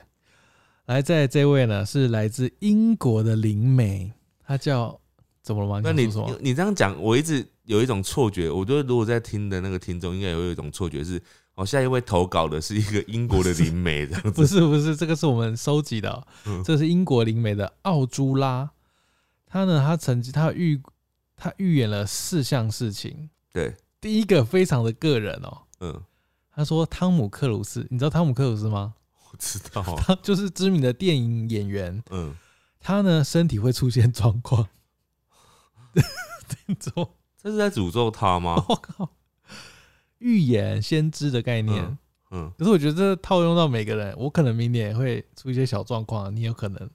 [0.86, 4.12] 来，在这位呢是来自英国的灵媒，
[4.46, 5.00] 他叫
[5.40, 5.80] 怎么了吗？
[5.82, 6.06] 那你？
[6.40, 11.22] 你这样讲，我一直有一种错觉，我觉得如果在听的那个听众应该有一种错觉是，
[11.55, 14.44] 哦，下一位投稿的是一个英国的灵媒这样 不。
[14.44, 16.26] 是不是，这个是我们收集的
[16.64, 18.70] 这是英国灵媒的奥朱拉，
[19.46, 20.82] 他呢，他曾经他预
[21.36, 26.02] 他预言了四项事情，对，第一个非常的个人哦，嗯，
[26.52, 28.94] 他说汤姆克鲁斯，你知道汤姆克鲁斯吗？
[29.30, 32.34] 我知道啊， 他就是知名的电影演员，嗯，
[32.80, 34.68] 他呢身体会出现状况。
[36.66, 38.64] 听说，这是在诅咒他吗？
[38.68, 39.09] 我靠，
[40.24, 41.84] 预言先知的概念。
[41.84, 41.98] 嗯
[42.30, 46.90] 嗯，可是我觉得这套用到每个人，我可能明年也会出一些小状况，你有可能啊，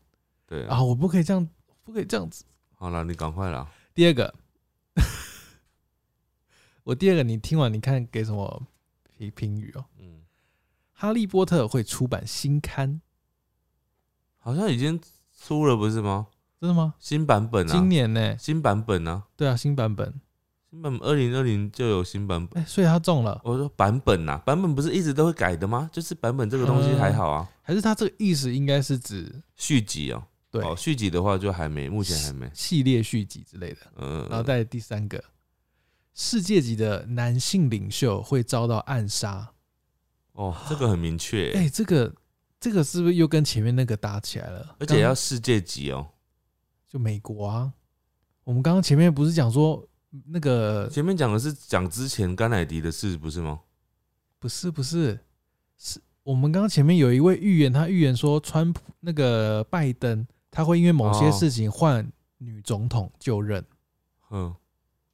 [0.48, 0.84] 对啊。
[0.84, 1.48] 我不可以这样，
[1.86, 2.44] 不可以这样子。
[2.76, 3.70] 好了，你赶快了。
[3.94, 4.34] 第二个，
[6.84, 8.64] 我第二个，你听完你看给什么
[9.18, 9.86] 评评语哦？
[10.00, 10.24] 嗯，
[10.92, 13.00] 哈利波特会出版新刊，
[14.40, 15.00] 好像已经
[15.40, 16.28] 出了不是吗？
[16.60, 16.96] 真的吗？
[17.00, 18.38] 新版本啊，今年呢？
[18.38, 20.20] 新版本啊，对啊，新版本，
[20.70, 22.62] 新版本二零二零就有新版本。
[22.62, 25.90] 哎、所以他中了，我说版本呐、版本不是一直都会改的吗？
[25.92, 32.48] 就是版本这个东西还好啊，还是他这个意思应该是指续集哦、对、哦，续集的话就还没，目前还没。
[32.54, 33.80] 系列续集之类的。
[33.98, 35.24] 嗯，然后再来第三个，
[36.14, 39.52] 世界级的男性领袖会遭到暗杀。
[40.34, 42.14] 哦，这个很明确、哎、这个
[42.60, 44.76] 这个是不是又跟前面那个搭起来了？
[44.80, 46.08] 而且要世界级哦、
[46.88, 47.74] 就美国啊，
[48.44, 49.84] 我们刚刚前面不是讲说
[50.28, 53.60] 那个前面讲的是讲之前甘乃迪的事，不是吗？
[54.40, 55.20] 不是不是
[55.78, 63.64] 是我们刚刚前面有一位预言，他预言说川普那个拜登他会因为某些哦事情换女总统就任，
[64.32, 64.54] 嗯，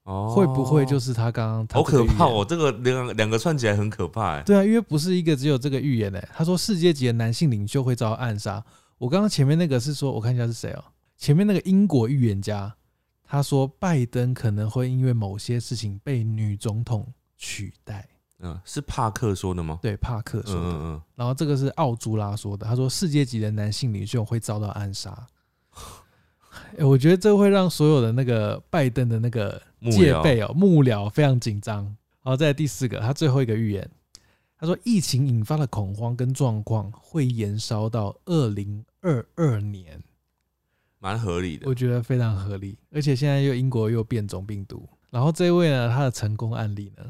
[0.03, 2.45] 哦，会不会就是他刚刚他好可怕哦？
[2.47, 4.43] 这个两两个串起来很可怕哎。
[4.43, 8.63] 对啊，因为不是一个只有这个预言诶、他说世界级的男性领袖会遭暗杀。
[8.97, 10.83] 我刚刚前面那个是说，我看一下是谁哦、
[11.17, 12.73] 前面那个英国预言家，
[13.35, 17.05] 他说拜登可能会因为某些事情被女总统
[17.35, 18.07] 取代。
[18.39, 19.77] 嗯，是帕克说的吗？
[19.81, 20.69] 对，帕克嗯说的。
[20.71, 25.27] 嗯然后这个是奥朱拉说的，他说世界级的男性领袖会遭到暗杀。
[26.77, 29.61] 欸我觉得这会让所有的那个拜登的那个
[29.91, 31.93] 戒备哦、幕僚非常紧张。
[32.21, 33.89] 好，再来第四个，他最后一个预言，
[34.57, 40.01] 他说疫情引发的恐慌跟状况会延烧到二零二二年，
[41.05, 41.75] 蛮合理的我。
[41.75, 42.75] 觉得非常合理。
[42.91, 47.05] 而且现在又英国又变种病毒，然后这位呢，他的成功案例呢，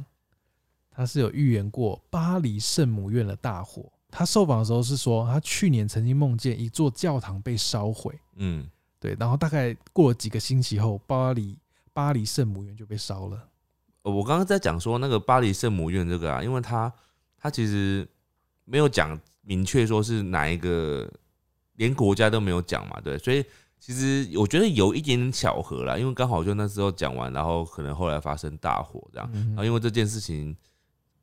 [0.92, 3.90] 他是有预言过巴黎圣母院的大火。
[4.12, 8.18] 他受访的时候是说，他去年曾经梦见一座教堂被烧毁。
[8.36, 8.68] 嗯，
[9.00, 11.58] 对，然后大概过了几个星期后，巴黎
[11.94, 13.48] 巴黎圣母院就被烧了。
[14.04, 16.92] 呃我刚刚在讲说那个巴黎圣母院这个啊，因为他
[17.38, 18.08] 他其实
[18.66, 21.12] 没有讲明确说是哪一个，
[21.74, 23.44] 连国家都没有讲嘛，对，所以
[23.86, 30.58] 其实我觉得有一点点巧合啦，因为刚好就那时候讲完，然后可能后来发生大火这样，嗯然后因为这件事情，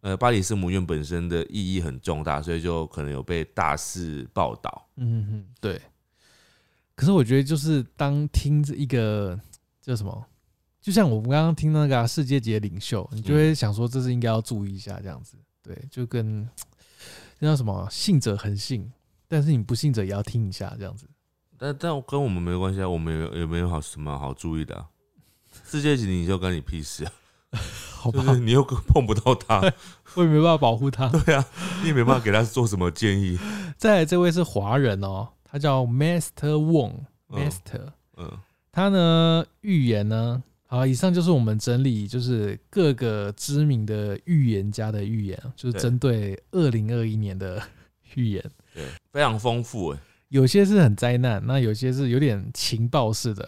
[0.00, 4.88] 呃，巴黎圣母院本身的意义很重大，所以就可能有被大肆报道。
[4.94, 5.82] 嗯嗯，对。
[6.94, 9.36] 可是我觉得，就是当听着一个
[9.80, 10.24] 叫什么，
[10.80, 15.36] 就像我们刚刚听那个啊、世界级的领袖，你就会想说，这是应该要注意一下，这样子。
[15.64, 16.48] 对，就跟
[17.40, 18.88] 那叫什么，信者恒信，
[19.26, 21.08] 但是你不信者也要听一下，这样子。
[21.62, 24.84] 但但跟我们没关系啊，我们有有没有好什么好注意的、啊？
[25.64, 27.12] 世界级领袖关你屁事啊！
[27.94, 29.60] 好吧就，是你又碰不到他，
[30.16, 31.06] 我也没办法保护他。
[31.08, 31.46] 对啊，
[31.82, 33.38] 你也没办法给他做什么建议。
[33.78, 38.28] 再来，这位是华人哦，他叫 Master Wong，Master，、嗯，
[38.72, 47.62] 他呢预言呢，好，以上就是我们整理就是各个知名的预言家的预言，就是针对二零二一年的
[48.16, 48.44] 预言，
[48.74, 49.98] 对，非常丰富哎。
[50.32, 53.46] 有些是很灾难，那有些是有点情报式的，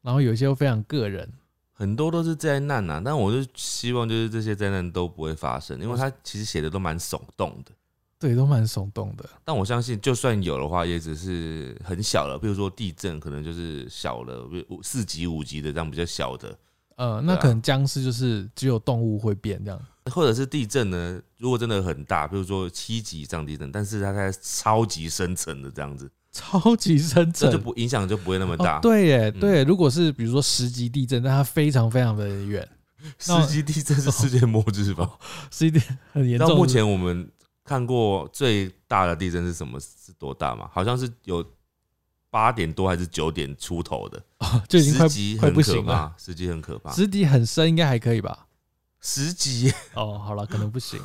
[0.00, 1.30] 然后有些又非常个人。
[1.74, 7.72] 很多都是灾难呐、但我就希望就是这些灾难都不会发生，因为他其实写的都蛮耸动的。
[8.18, 9.28] 对，都蛮耸动的。
[9.44, 16.58] 但我相信，就算有的话，也只是很小了，比如说地震，可能就是小了，比如四级、五级的这样比较小的，
[16.96, 19.78] 呃，那可能僵尸就是只有动物会变这样。
[20.10, 28.78] 或者是地震呢，如果真的很大，比如说七级以上地震，但是它在超级深层的这样子，超级深层这就，不影响就不会那么大。
[28.78, 29.62] 哦、对耶，嗯对。
[29.64, 32.66] 如果是比如说十级地震，但它非常非常的远，
[33.18, 35.10] 十级地震是世界末日吧？
[35.50, 35.80] 十级
[36.12, 36.48] 很严重。
[36.48, 37.30] 到目前我们
[37.64, 39.78] 看过最大的地震是什么？
[39.78, 40.68] 是多大嘛？
[40.72, 41.44] 好像是有
[42.30, 44.22] 八点多还是九点出头的，
[44.68, 45.94] 就已经快十级快很可不行了。
[45.94, 48.46] 怕，十级很可怕，十级很深，应该还可以吧？
[49.00, 50.98] 十级 哦，好了，可能不行。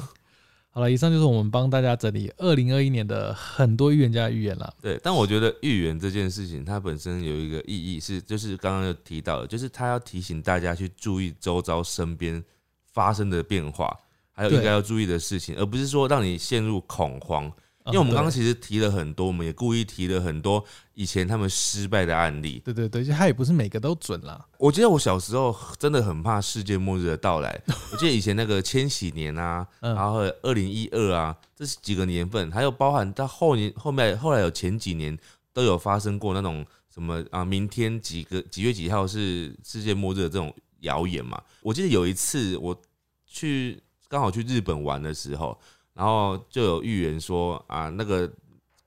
[0.77, 4.71] 好了，以上就是我们帮大家整理二零二一年的很多预言家的预言了。
[4.79, 12.43] 对，但我觉得预言这件事情，它本身有一个意义是，就是刚刚有提到的，就是它要提醒大家去注意周遭身边
[12.93, 13.91] 发生的变化，
[14.31, 17.51] 还有应该要注意的事情，而不是说让你陷入恐慌。
[17.87, 20.63] 因为我们刚刚其实提了很多，我们也故意提了很多
[20.93, 22.61] 以前他们失败的案例。
[22.63, 24.45] 对对对，就他也不是每个都准啦。
[24.57, 27.61] 我记得我小时候真的很怕世界末日的到来。
[27.91, 35.17] 我记得以前那个千禧年啊，嗯然后二零一二啊，这是几个年份，还有包含到后年后面后来有前几年
[35.53, 41.41] 都有发生过那种什么啊，明天几个几月几号是世界末日的这种谣言嘛。
[41.61, 42.79] 我记得有一次我
[43.25, 45.59] 去刚好去日本玩的时候，
[45.97, 48.31] 然后就有预言说啊，那个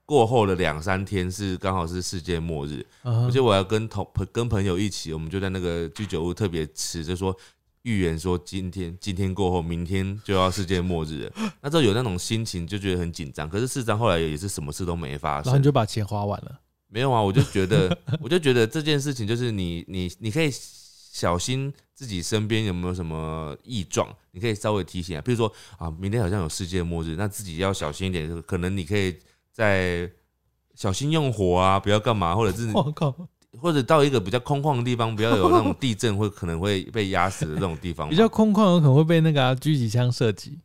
[0.07, 2.87] 过后的两三天是刚好是世界末日。
[3.03, 7.37] 嗯而且我要跟同朋跟朋友一起，我们就在那个居酒屋特别吃，就说
[7.83, 11.33] 预言说今天今天过后，明天就要世界末日了。
[11.61, 13.49] 那时候有那种心情，就觉得很紧张。
[13.49, 15.63] 可是事实上后来也是什么事都没发生然后你生。
[15.65, 16.61] 就把钱花完了。
[16.93, 20.51] 没有啊，我就觉得， 我就觉得这件事情就是你你你可以
[21.13, 29.19] 小心自己身边有没有什么异状，你可以稍微提醒啊，比如说啊，明天好像有世界末日，那自己要小心一点，可能你可以
[29.53, 30.09] 在
[30.77, 33.13] 小心用火啊，不要干嘛， 或者是我靠，
[33.61, 38.09] 或者到一个比较空旷的地方，不要有那种地震会可能会被压死的这种地方。
[38.11, 40.61] 比较空旷，有可能会被那个啊狙击枪射击。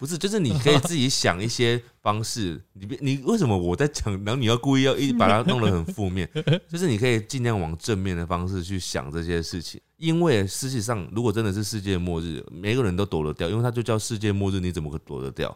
[0.00, 2.58] 不是，就是你可以自己想一些 方式。
[2.72, 6.26] 你别你为什么我在讲，然后你要故意要一把它弄得很负面？
[6.66, 9.78] 就是你可以尽量往正面的方式去想这些事情。
[9.98, 15.54] 因为实际上，如果真的是世界末日，每个人都躲得掉，因为它就叫世界末日，你怎么可躲得掉？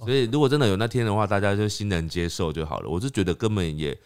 [0.00, 2.88] 所以，如果真的有那天的话，大家就欣然接受就好了。
[2.90, 3.98] 我是觉得根本也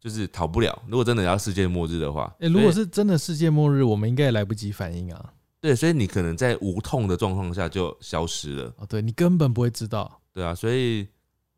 [0.00, 0.80] 就是逃不了。
[0.86, 5.32] 如果真的要世界末日的话，哎、如果是真的世界末日，我们应该也来不及反应啊。
[5.66, 10.20] 对，所以你可能在无痛的状况下就消失了，哦，对你根本不会知道。
[10.32, 11.08] 对啊，所以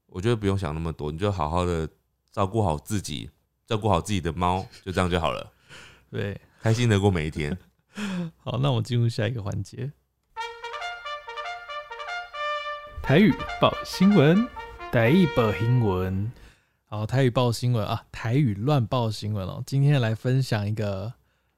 [0.06, 1.86] 我觉得不用想那么多，你就好好的
[2.32, 3.28] 照顾好自己，
[3.66, 5.52] 照顾好自己的猫，就这样就好了，
[6.10, 7.54] 对，开心的过每一天。
[8.42, 9.92] 好，那我们进入下一个环节。
[13.02, 13.30] 台语
[13.60, 14.48] 报新闻，
[14.90, 16.32] 台语报新闻。
[16.86, 19.62] 好，台语报新闻啊，台语乱报新闻哦。
[19.66, 21.12] 今天来分享一个，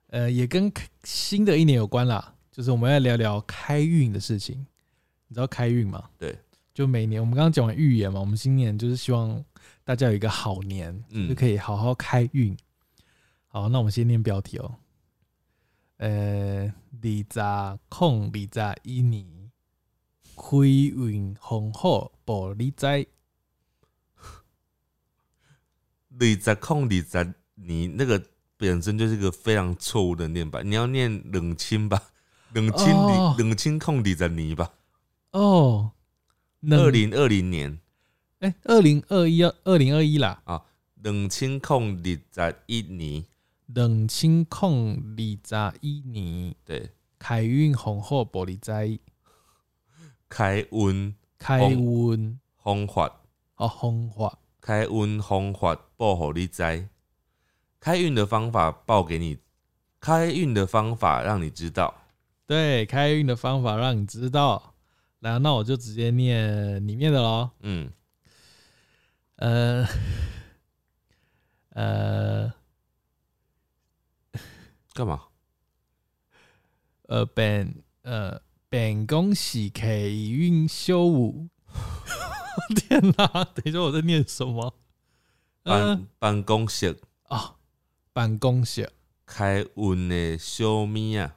[0.09, 0.73] 呃，也跟
[1.05, 4.67] 新的一年有关啦，就是我们要聊聊开运的事情。
[5.29, 6.11] 你知道开运吗？
[6.19, 6.37] 对，
[6.75, 9.45] 就每年我们刚刚讲完预言嘛，我们新年就是希望
[9.85, 12.57] 大家有一个好年，嗯就可以好好开运。
[13.47, 14.75] 好，那我们先念标题哦。
[15.99, 16.73] 呃，
[17.03, 19.51] 二十控二十一年，
[20.35, 22.87] 开运红火，保你知。
[22.87, 23.07] 二
[26.41, 28.21] 十控二十你，那个
[28.57, 32.03] 本身就是一个非常错误的念法，你要念冷清吧，
[32.53, 33.35] 冷清哦。
[33.39, 34.71] 冷清空二十年吧，
[35.33, 35.93] 哦，
[36.61, 37.79] 两二零二零年。
[38.41, 40.43] 哎，二零二一二零二一啦，
[41.03, 43.25] 冷清空二十一年，
[43.67, 48.71] 两千空二十一年，对，开运丰厚，保你知。
[50.29, 52.39] 开运开运。
[52.63, 53.21] 方法。
[53.57, 56.89] 哦，方法开运方法报给你知，
[57.79, 59.39] 开运的方法报给你，
[60.01, 61.95] 开运的方法让你知道。
[62.51, 64.75] 对，开运的方法让你知道。
[65.21, 67.51] 来，那我就直接念里面的喽。
[67.61, 67.93] 嗯，
[69.37, 69.87] 呃，
[71.69, 72.53] 呃，
[74.95, 75.23] 干嘛？
[77.03, 81.47] 呃，本呃办公室开运修武。
[82.75, 83.45] 天哪！
[83.55, 84.75] 等一下，我在念什么？
[85.63, 86.99] 呃办办公室
[87.29, 87.55] 啊，
[88.13, 88.93] 办公室
[89.25, 91.37] 开运的小咪啊，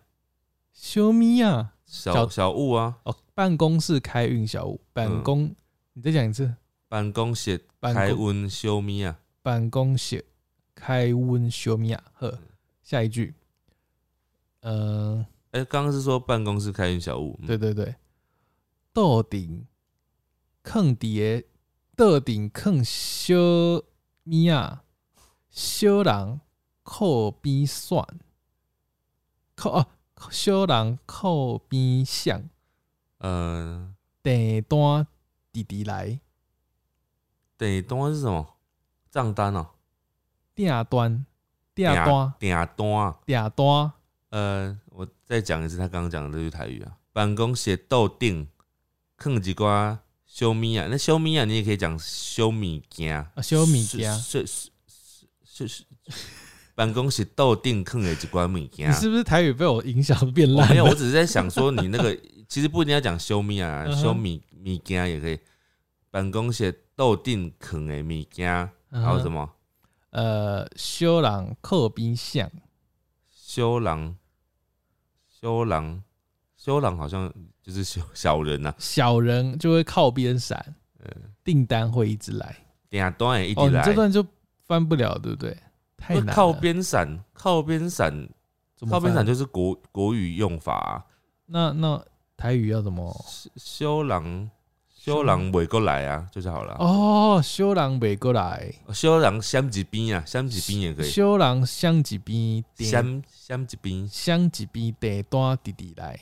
[0.83, 5.55] 小咪啊，小小小物啊，哦，办公室开运小物，办公，
[5.93, 6.53] 你再讲一次，
[6.89, 10.25] 办公室办开运小咪啊，办公室
[10.75, 12.37] 开运小咪啊，呵，
[12.81, 13.33] 下一句，
[14.59, 17.47] 呃，哎、刚刚是说办公室开运小物，嗯。
[17.47, 17.95] 对，对对，
[18.93, 19.65] 桌顶
[20.63, 21.43] 坑底的
[21.95, 23.33] 桌顶坑小
[24.23, 24.83] 咪啊，
[25.49, 26.41] 小人
[26.83, 28.05] 靠边算，
[29.55, 29.87] 靠啊，
[30.29, 32.49] 小人靠边想，
[33.17, 35.07] 呃，订单
[35.51, 36.19] 弟弟来，
[37.57, 38.55] 订单是什么？
[39.11, 39.67] 账单哦、
[40.55, 41.25] 订单。
[41.75, 42.33] 订单。
[42.39, 42.91] 订单。
[42.93, 43.19] 啊。
[43.25, 43.91] 订单，
[44.29, 48.47] 呃，我再讲一次他刚刚讲的这句台语啊，办公室斗顶，
[49.17, 54.11] 坑几瓜小米啊，那小米啊，你也可以讲小米件，啊小物件。
[54.13, 54.71] 是是
[55.45, 55.85] 是是是，
[56.75, 58.93] 办公室斗定坑的一罐物件你。
[58.93, 62.17] 是不是台语被我影响变烂没有，我只是在想说，你那个
[62.47, 65.39] 其实不一定要讲修米啊，修米米件也可以。
[66.11, 69.49] 办公室斗顶坑的物件，还有什么？
[70.11, 72.47] 呃，修人靠边想，
[73.31, 74.15] 修郎，
[75.27, 76.03] 修郎，
[76.55, 80.75] 修郎好像就是小小人呐、啊，小人就会靠边闪，
[81.43, 82.55] 订单会一直来。
[82.91, 83.81] 订单也一哦，直来。
[83.81, 84.23] 你这段就
[84.67, 85.57] 翻不了，对不对？
[86.05, 86.33] 太难了。
[86.33, 88.27] 靠边闪，靠边闪，
[88.89, 91.05] 靠边闪就是国国语用法、啊。
[91.45, 92.03] 那那
[92.35, 93.15] 台语要怎么？
[93.55, 94.49] 修郎，
[94.89, 96.75] 修郎尾过来啊，就是好了。
[96.79, 101.09] 哦，小人袂过来，修郎相一边啊，相一边也可以。
[101.09, 106.19] 小人相一边订相相一边，相一边订单弟弟来，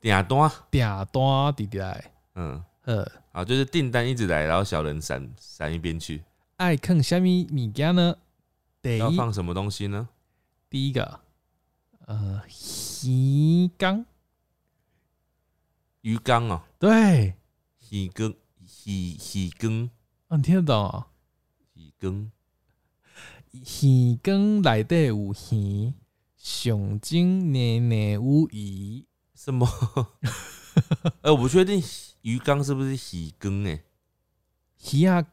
[0.00, 2.04] 点单，订单弟弟来。
[2.34, 6.24] 嗯，呃，好，就是订单一直来，然后小人闪闪一边去。
[6.56, 8.16] 爱看虾米物件呢？
[8.84, 10.10] 第一，要放什么东西呢？
[10.68, 11.20] 第一个，
[12.00, 12.42] 呃，
[13.06, 14.04] 鱼缸，
[16.02, 17.34] 鱼缸哦，对，
[17.88, 18.34] 鱼缸，
[18.84, 19.88] 鱼鱼缸，
[20.28, 21.06] 啊，你听得懂哦？
[21.72, 22.30] 鱼缸，
[23.52, 25.94] 鱼缸内底有鱼，
[26.36, 29.06] 上精年年有鱼。
[29.34, 29.66] 什么？
[31.22, 31.82] 呃， 我不确定
[32.20, 33.82] 鱼缸是不是鱼缸诶。
[34.92, 35.26] 鱼啊，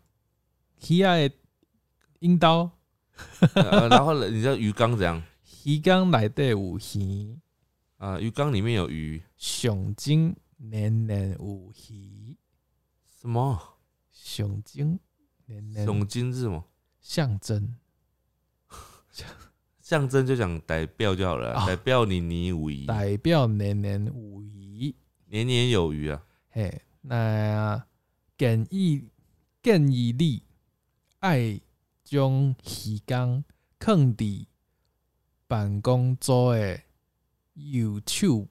[0.88, 1.34] 鱼啊的
[2.20, 2.72] 引导，
[3.55, 5.22] 呃然后呢你知道鱼缸怎样？
[5.64, 7.38] 鱼缸内底有鱼，
[7.97, 12.36] 啊、鱼缸里面有鱼，上精年年有鱼，
[13.20, 13.59] 什么？
[14.12, 14.99] 上精
[15.45, 16.64] 年年总金是什么？
[16.99, 17.76] 象征。
[19.82, 24.95] 象征就讲代表就好了啊，啊代表你你有余，代表年年有余。
[25.26, 26.24] 年年有余啊。
[26.49, 27.86] 嘿，那
[28.38, 29.05] 建议
[29.62, 30.43] 建议你
[31.20, 31.59] 爱
[32.12, 33.41] 将鱼缸
[33.80, 34.45] 放伫
[35.47, 36.82] 办公桌的
[37.53, 38.49] 右手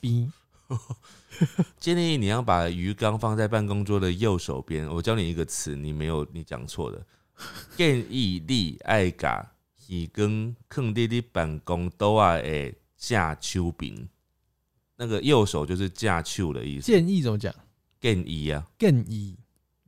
[0.00, 0.32] 边。
[1.78, 4.88] 建议你要把鱼缸放在办公桌的右手边。
[4.88, 7.06] 我教你一个词，你没有你讲错的。
[7.76, 9.52] 建议你爱把
[9.86, 14.08] 鱼缸放在你办公桌啊的正手边。
[14.96, 16.86] 那个右手就是架手的意思。
[16.86, 17.54] 建议怎么讲？
[18.00, 19.38] 建议啊，建议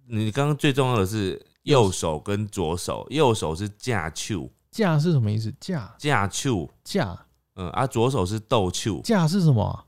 [0.07, 5.53] 你刚刚最重要的是右手跟左手，右手是架手，架是什么意思？
[5.61, 5.95] 架？
[5.99, 7.27] 架手，架？
[7.55, 9.85] 嗯啊，左手是斗手，架是什么？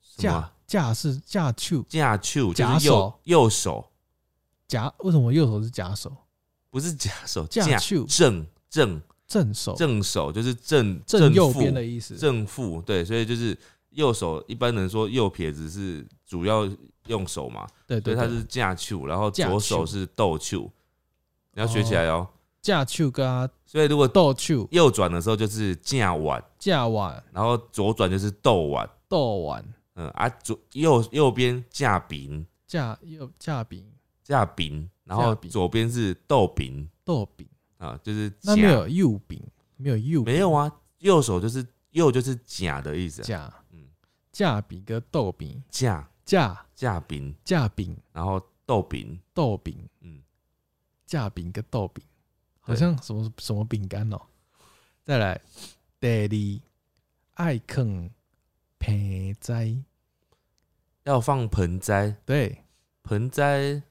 [0.00, 0.52] 什么架？
[0.66, 3.20] 架是架球架手就是右手。
[3.24, 3.90] 右手，
[4.66, 6.10] 夹，为什么右手是夹手？
[6.70, 7.64] 不是假手，架
[8.08, 9.00] 正正。
[9.28, 9.74] 正手。
[9.74, 12.16] 正手就是正正右边的意思。
[12.16, 13.58] 正负，对，所以就是
[13.90, 16.68] 右手一般人说右撇子是主要
[17.08, 19.60] 用手嘛，对对，对所以它是架球，然后左手。
[19.60, 20.70] 手是斗球，
[21.56, 22.28] 你要学起来哦。
[22.60, 33.90] 架手跟所以如果斗手右转的时候就是架碗，架碗然后左转就是斗碗，斗碗嗯啊左右右边架饼架右架饼
[34.22, 37.48] 架饼，然后左边是豆饼豆饼，
[37.78, 39.40] 啊，就是那没有右饼，
[39.76, 43.88] 没有右饼没有啊，右手就是右就是夹的意思啊，架嗯
[44.32, 50.20] 架饼跟豆饼架架架饼，架饼然后豆饼，豆饼嗯，
[51.06, 52.04] 架饼跟豆饼，
[52.60, 54.20] 好像什么什么饼干哦。
[55.04, 55.40] 再来，
[56.00, 56.60] 第
[57.34, 58.10] 二，爱啃
[58.78, 59.76] 盆栽，
[61.04, 62.64] 要放盆栽，对，
[63.04, 63.82] 盆栽。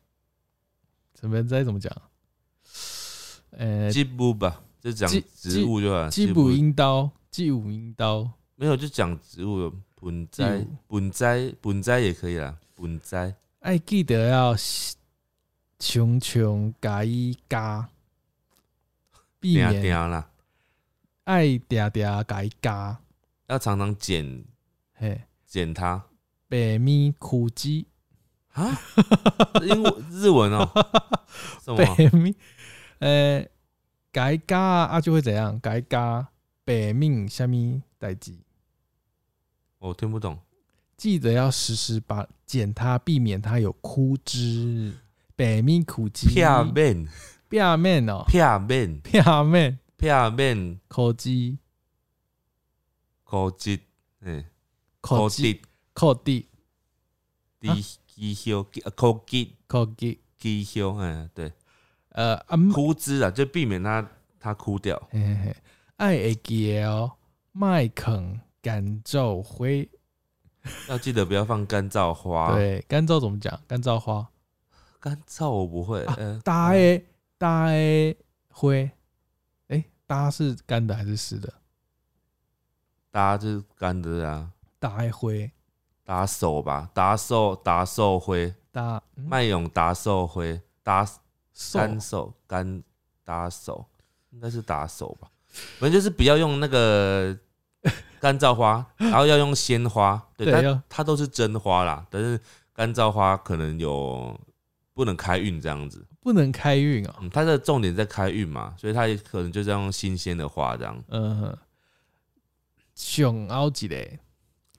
[1.17, 1.91] 什么栽怎么讲？
[3.51, 13.33] 呃，基布吧，就讲植物就好，基补阴刀，基武阴刀，没有就讲植物有盆栽，盆栽盆栽也可以啦，盆栽。
[13.59, 14.53] 爱记得要
[15.77, 17.89] 穷穷加伊加，
[19.39, 20.29] 避嗲免嗲啦，
[21.25, 22.99] 爱嗲嗲加伊加，
[23.47, 24.45] 要常常剪
[24.93, 26.05] 嘿，剪它
[26.47, 27.87] 白米苦鸡，
[28.53, 28.79] 啊，
[29.63, 30.71] 英文日文哦，
[31.61, 31.77] 什么？
[31.77, 32.35] 白米，
[32.99, 33.45] 呃，
[34.13, 35.59] 加伊加啊就会怎样？
[35.61, 36.27] 加伊加
[36.63, 38.33] 白命下面代志，
[39.79, 40.39] 我听不懂，
[40.95, 44.93] 记得要时时把剪它，避免它有枯枝。
[45.35, 47.07] 白米苦鸡，片面。
[47.47, 48.99] 表面哦，片面。
[49.01, 49.79] 表面。
[49.97, 50.79] 片面。
[50.87, 51.57] 苦鸡，
[53.23, 53.81] 口吉，
[54.21, 54.43] 嗯，
[55.01, 55.61] 苦鸡，
[55.93, 56.47] 苦地，
[57.59, 57.69] 低
[58.07, 58.33] 鸡。
[58.33, 58.65] 胸，
[58.95, 60.63] 口吉苦鸡，鸡。
[60.63, 61.51] 胸，嗯，对，
[62.09, 64.09] 呃啊，枯枝啊，就避免它
[64.39, 65.01] 它枯掉。
[65.11, 65.55] 嘿嘿嘿，
[65.97, 67.11] 爱会记得哦，
[67.51, 69.89] 麦肯干燥灰，
[70.87, 73.59] 要记得不要放干燥花。，对，干燥怎么讲？
[73.67, 74.27] 干燥花，
[75.05, 76.03] 干燥我不会。
[76.05, 77.03] 啊呃，搭的
[77.37, 78.17] 搭的
[78.49, 78.89] 灰，
[79.67, 81.53] 哎，搭是干的还是湿的？
[83.11, 84.49] 搭就是干的啊，
[84.79, 85.51] 搭诶灰，
[86.03, 92.83] 打手吧，打手打手灰，搭嗯麦勇打手灰，打瘦干手干
[93.23, 93.85] 打手，
[94.31, 95.29] 应该是打手吧。
[95.79, 97.37] 反正就是不要用那个
[98.19, 100.19] 干燥花，然后要用鲜花。
[100.35, 102.41] 对，对要但它都是真花啦，但是
[102.73, 104.35] 干燥花可能有
[104.95, 106.07] 不能开运这样子。
[106.21, 107.13] 不能开运哦。
[107.21, 111.03] 嗯，它的重点在开运嘛，所以它也可能就是要用新鲜的花这样。
[111.09, 111.55] 嗯，
[112.95, 114.19] 上后一个，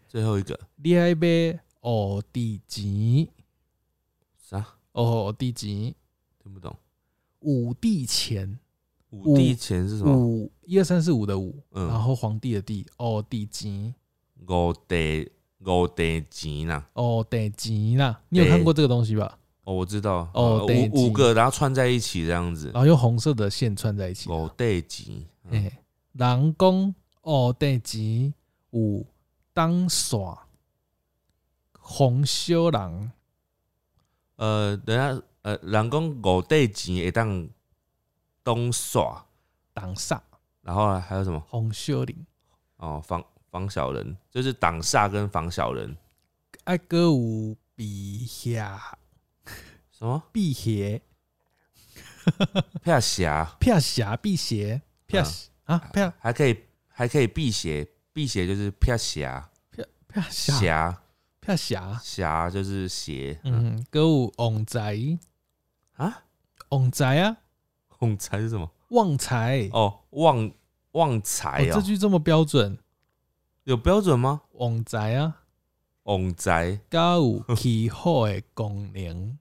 [0.09, 3.29] 最后一个你爱买哦地钱，
[4.37, 5.95] 啥哦地钱，
[6.43, 6.75] 听不懂？
[7.41, 8.59] 五帝钱，
[9.11, 10.17] 五帝钱是什么？
[10.17, 13.95] 五一二三四五的五，嗯然后皇帝的帝，五地钱，
[14.49, 16.85] 五帝五帝钱呐。
[16.95, 18.21] 五地钱啦。
[18.31, 19.39] 你有看过这个东西吧？
[19.67, 20.31] 哦，我知道。
[20.33, 22.71] 哦五五个，然后串在一起这样子。
[22.73, 24.31] 然后用红色的线串在一起。
[24.31, 25.27] 五地钱。
[25.51, 25.73] 嗯嘿，
[26.13, 28.33] 人讲五地钱
[28.71, 29.05] 有
[29.53, 30.47] 当耍
[31.73, 33.13] 红烧人，
[34.37, 37.49] 呃，等下，呃，人讲五地钱会当
[38.45, 39.27] 东耍，
[39.73, 40.21] 当煞
[40.63, 41.41] 然后呢还有什么？
[41.49, 42.27] 红烧人，
[42.77, 45.97] 哦，防防小人，就是挡煞跟防小人。
[46.65, 48.61] 爱歌有辟邪，
[49.99, 50.23] 什么？
[50.33, 51.01] 辟邪，
[52.83, 54.37] 辟邪，辟邪，辟
[55.25, 61.03] 邪啊，辟还可以还可以辟邪，辟邪就是辟邪，辟辟邪，侠
[61.41, 61.79] 辟邪。
[62.03, 63.41] 邪就是邪。
[63.45, 64.97] 嗯嗯，个有旺财，
[65.95, 66.25] 啊，
[66.71, 67.37] 旺财啊，
[68.01, 68.71] 旺财是什么？
[68.89, 69.69] 旺财。
[69.73, 70.51] 哦，旺
[70.93, 72.79] 旺财哦，哦这，句这么标准，
[73.65, 74.43] 有标准吗？
[74.53, 75.43] 旺财啊，
[76.03, 79.39] 旺财甲有起好的功能，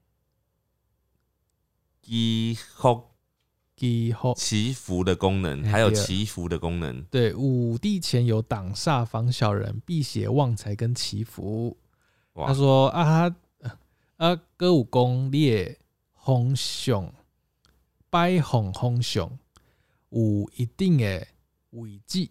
[2.06, 3.02] 祈福
[3.76, 4.32] 起好。
[4.34, 7.02] 祈福的功能，哎还有祈福的功能。
[7.06, 11.76] 对，五帝前有挡煞、防小人、辟邪、旺财跟祈福。
[12.32, 13.36] 他说啊，他
[14.18, 15.80] 啊，歌舞公列
[16.14, 17.12] 风向，
[18.08, 19.28] 摆红风向，
[20.10, 21.26] 有一定的
[21.70, 22.28] 位置，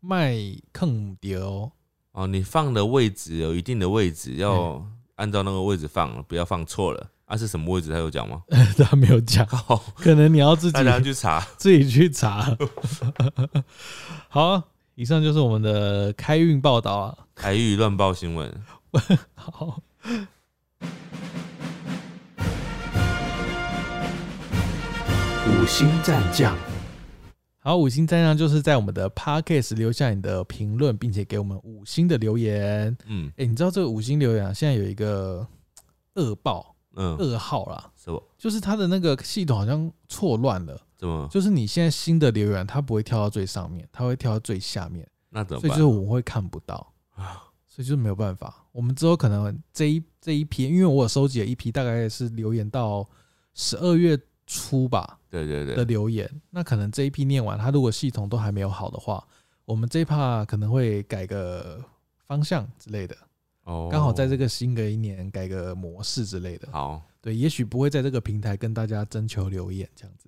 [0.00, 0.36] 卖
[0.70, 1.72] 坑掉。
[2.12, 7.10] 哦，你放的位置有一定的位置，要按照那个位置放，不要放错了。
[7.28, 7.90] 啊，是什么位置？
[7.90, 8.42] 他有讲吗？
[8.78, 11.46] 他没有讲， 靠， 可能你要自己去查。
[11.58, 12.56] 自己去查。
[14.30, 14.64] 好啊，
[14.94, 17.18] 以上就是我们的开运报道啊。
[17.34, 18.50] 台语乱报新闻，
[19.34, 19.80] 好，
[25.46, 26.56] 五星战将，
[27.60, 32.96] 好，五星战将就是在我们的 podcast 留下你的评论，并且给我们五星的留言。
[33.06, 35.46] 嗯哎、你知道这个五星留言啊，现在有一个
[36.14, 38.22] 恶报嗯，噩耗啦，什么？
[38.36, 41.28] 就是它的那个系统好像错乱了，怎么？
[41.30, 45.96] 就是你现在新的留言，它不会跳到最上面，它会跳到最下面，那怎么办所以就是？
[45.96, 46.92] 我们会看不到。
[47.14, 48.66] 啊所以就是没有办法。
[48.72, 53.08] 我们之后可能这一这一批，因为我收集了一批，大概是留言到
[53.54, 54.18] 十二月
[54.48, 56.28] 初吧对对对的，留言。
[56.50, 59.24] 那可能这一批念完，它如果系统都还没有好的话，
[59.64, 61.80] 我们这一趴可能会改个
[62.26, 63.16] 方向之类的，
[63.68, 66.66] 哦，刚好在这个新的一年改个模式之类的。
[66.72, 70.26] 好对，也许不会在这个平台跟大家征求留言这样子。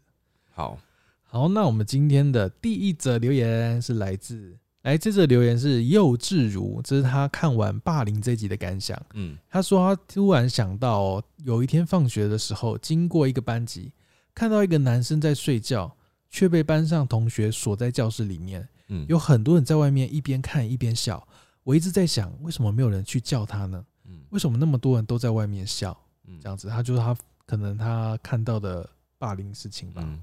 [0.51, 0.79] 好，
[1.23, 9.01] 好，那我们今天的第一则留言是来自来这则留言是幼稚如，这是他看完霸凌这集的感想。
[9.15, 13.93] 嗯他说他突然想到、哦，有一天放学的时候，经过一个班级，
[14.35, 15.97] 看到一个男生在睡觉，
[16.29, 21.27] 却被班上同学锁在教室里面，嗯，有很多人在外面一边看一边笑。
[21.71, 23.87] 我一直在想，为什么没有人去叫他呢？
[24.07, 25.97] 嗯为什么那么多人都在外面笑？
[26.27, 27.17] 嗯这样子，他就是他
[27.47, 30.03] 可能他看到的霸凌事情吧。
[30.05, 30.21] 嗯，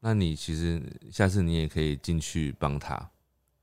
[0.00, 3.10] 那你其实下次你也可以进去帮他，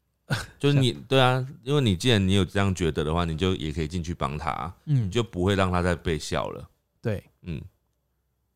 [0.57, 6.69] 就是你对啊，因为你既然你有这样觉得的话，你就也可以进去帮他，嗯，你就不会让他再被笑了。
[7.01, 7.61] 对，嗯，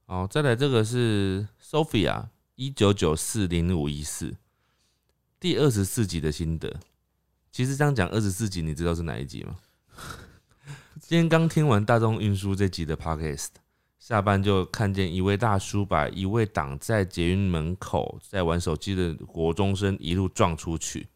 [0.05, 4.33] 好，再来这个是 Sophia 一九九四零五一四
[5.37, 6.73] 第二十四集的心得。
[7.53, 9.59] 其实这样讲二十四集，你知道是哪一集吗？
[10.99, 13.49] 今天刚听完大众运输这集的 podcast，
[13.99, 21.07] 下班就看见一位大叔把一位挡在捷运门口在玩手机的国中生一路撞出去。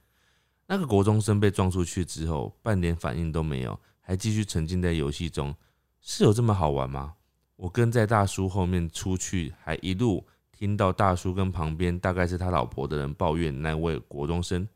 [0.67, 5.55] 那个国中生被撞出去之后，半点反应都没有，还继续沉浸在游戏中。
[6.01, 7.15] 是有这么好玩吗？
[7.55, 14.69] 我跟在大叔后面出去，还一路听到大叔跟旁边大概是他老婆的人抱怨那位国中生。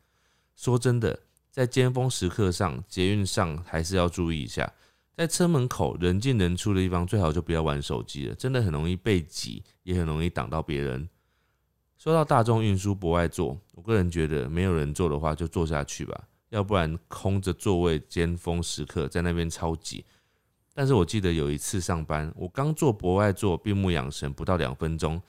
[0.56, 1.20] 说真的，
[1.52, 4.74] 在尖峰时刻上，捷运上还是要注意一下，
[5.16, 11.08] 在车门口人进人出的地方，最好就不要玩手机了，真的很容易被挤，也很容易挡到别人。
[11.98, 20.06] 说到大众运输不爱坐，我个人觉得没有人坐的话就坐下去吧，要不然空着座位尖峰时刻在那边超挤。
[20.74, 25.22] 但是我记得有一次上班，我刚坐博爱座闭目养神不到两分钟，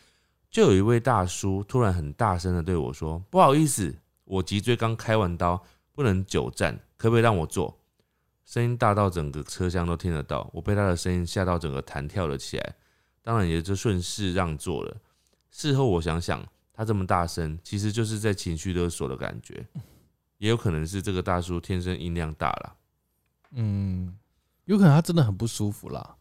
[0.48, 3.94] 就有一位大叔突然很大声的对我说：“不好意思，
[4.24, 5.62] 我脊椎刚开完刀，
[5.95, 7.78] 不能久站，可不可以让我坐？”
[8.45, 12.74] 声音大到整个车厢都听得到，我被他的声音吓到整个弹跳了起来，
[13.22, 14.97] 当然也就顺势让座了。
[15.51, 19.64] 事后我想想，他这么大声，其实就是在情绪勒索的感觉，
[20.38, 22.76] 也有可能是这个大叔天生音量大了。
[23.53, 24.18] 嗯，
[24.64, 26.16] 有可能他真的很不舒服啦，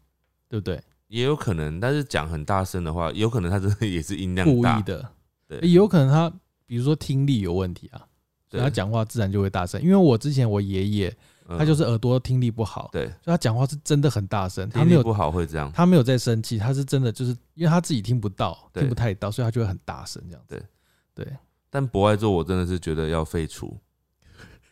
[0.48, 0.82] 对不对？
[1.08, 5.12] 也有可能，但是讲很大声的话，有可能他真的也是音量大故意，的，
[5.48, 6.32] 对，也有可能他
[6.66, 8.08] 比如说听力有问题啊，
[8.60, 9.82] 他讲话自然就会大声。
[9.82, 20.56] 因为我之前我爷爷嗯他就是耳朵听力不好，对，所以他讲话是真的很大声，他听力不好会这样，他没有在生气，他是真的就是因为他自己听不到，对听不太到，所以他就会很大声这样子。
[21.14, 21.34] 对对，
[21.70, 23.78] 但博爱座我真的是觉得要废除，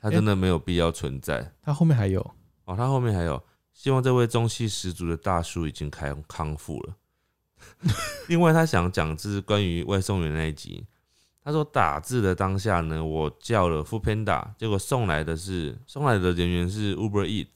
[0.02, 1.54] 他真的没有必要存在。
[1.62, 2.22] 他后面还有，
[2.66, 3.42] 哦，他后面还有，
[3.74, 6.96] 希望这位中气十足的大叔已经康康复了。
[8.30, 10.86] 另外，他想讲是关于外送员那一集。
[11.44, 17.48] 他说打字的当下呢，我叫了 Food Panda，结果送来的是送来的人员是 Uber Eat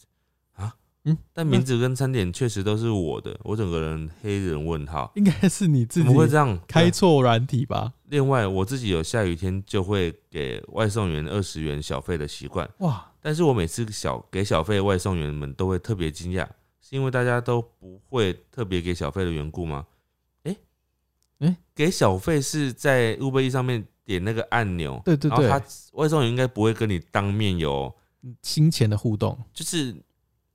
[0.53, 0.73] 啊，
[1.03, 6.57] 嗯，但名字跟餐点确实都是我的，我整个人黑人问号，应该是你自怎己么会这样？
[6.67, 7.93] 开错软体吧？
[8.05, 16.47] 另外，我自己有下雨天就会给外送员二十元小费的习惯，哇，但是我每次小给小费，外送员们都会特别惊讶，
[16.81, 19.85] 是因为大家都不会特别给小费的缘故吗？
[21.43, 21.47] 诶？
[21.47, 25.45] 诶给小费是在 Uber E 上面点那个按钮，对对对。
[25.45, 27.93] 然后他外送员应该不会跟你当面有，
[28.41, 29.37] 金钱的互动。
[29.53, 29.95] 就是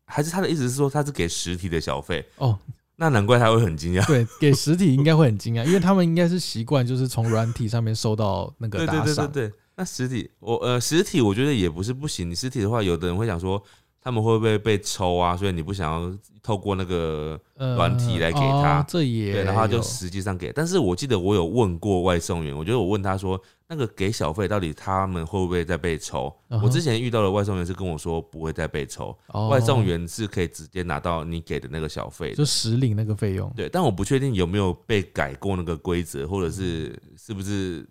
[0.05, 2.59] 还是他的意思是说他是给实体的小费，哦，
[2.97, 4.07] 那难怪他会很惊讶。
[4.07, 13.63] 对，给实体应该会很惊讶，因为他们应该是习惯就是从软体上面收到那个对对打赏，对对对，那实体我呃实体我觉得也不是不行，你实体的话，有的人会想说
[14.01, 20.53] 他们会不会被抽啊，所以你不想要透过那个呃软体来给他哦这也对，然后他就有实际上给。
[20.53, 26.35] 但是我记得我有问过外送员，我觉得我问他说，那个给小费到底他们会不会再被抽？
[26.49, 32.33] 嗯我之前遇到的外送员是跟我说不会再被抽，哦外送员是可以直接拿到你给的那个小费。
[32.35, 37.87] 就实领那个费用，对，但我不确定有没有被改过那个规则，或者是是不是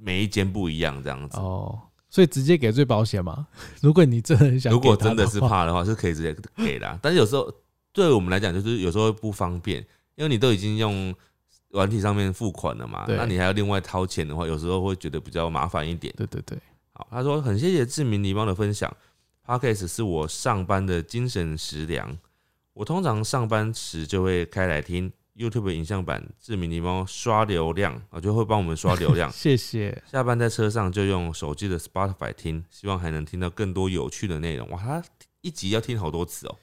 [0.00, 1.38] 每一间不一样这样子。
[1.38, 1.78] 哦，
[2.14, 3.44] 所以直接给最保险嘛。
[3.82, 6.32] 如果你真的很想如果真的是怕的话，是可以直接
[6.64, 6.96] 给的啊。
[7.02, 7.52] 但是有时候
[7.92, 9.84] 对我们来讲，就是有时候不方便，
[10.14, 11.12] 因为你都已经用
[11.70, 16.14] 软体上面付款了嘛，那你还要另外掏钱的话，有时候会觉得比较麻烦一点。
[16.16, 16.56] 对对对，
[16.92, 18.96] 好，他说很谢谢志明狸猫的分享
[19.44, 22.16] ，Podcast 是我上班的精神食粮。
[22.74, 29.30] 我通常上班时就会开来听 YouTube 影像版志明狸猫刷流量，啊，就会帮我们刷流量。
[29.34, 30.02] 谢谢。
[30.10, 34.68] 下班在车上就用手机的 Spotify 听，希望还能听到更多有趣的内容。
[34.70, 35.04] 哇，他
[35.40, 36.56] 一集要听好多次哦、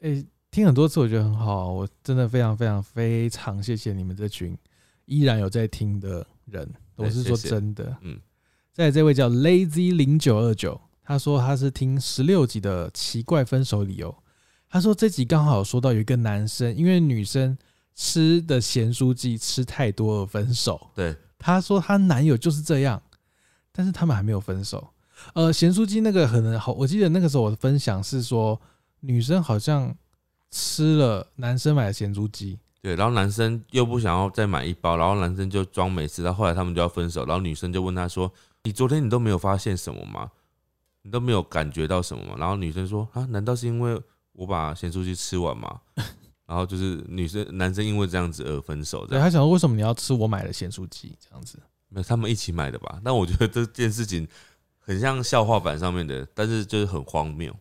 [0.00, 4.56] 诶、听很多次我觉得很好，我真的非常非常非常谢谢你们这群
[5.04, 7.96] 依然有在听的人，我是说真的。
[8.02, 8.20] 嗯，
[8.72, 14.14] 在这位叫 Lazy 零九二九，他说他是听十六集的奇怪分手理由。
[14.68, 17.56] 他说这集刚好有说到有一个男生因为女生
[17.96, 20.90] 吃的咸酥鸡吃太多而分手。
[20.94, 23.02] 对，她说她男友就是这样，
[23.72, 24.92] 但是他们还没有分手。
[25.32, 28.60] 呃，咸酥鸡那个可能好，我记得那个时候我的分享是说，
[29.00, 29.96] 女生好像
[30.50, 38.30] 吃了男生买的咸猪鸡，对，然后男生又不想要再买一包，然后男生就装没事，到后来他们就要分手，然后女生就问他说
[38.64, 40.30] ：“你昨天你都没有发现什么吗？
[41.00, 43.98] 你都没有感觉到什么吗？”然后女生说：“啊，难道是因为
[44.32, 45.80] 我把咸酥鸡吃完吗？”
[46.46, 51.58] 然后就是女生男生因为这样子而分手，对他想说为什么你要吃我买的咸酥鸡这样子？
[51.88, 53.00] 没有他们一起买的吧？
[53.04, 54.26] 但我觉得这件事情
[54.78, 57.54] 很像笑话版上面的，但是就是很荒谬。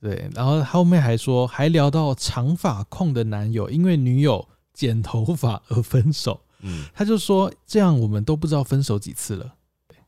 [0.00, 9.54] 对，然后后面还说还聊到长发控的男友因为女友剪头发而分手，嗯，他就说这样我们都不知道分手几次了。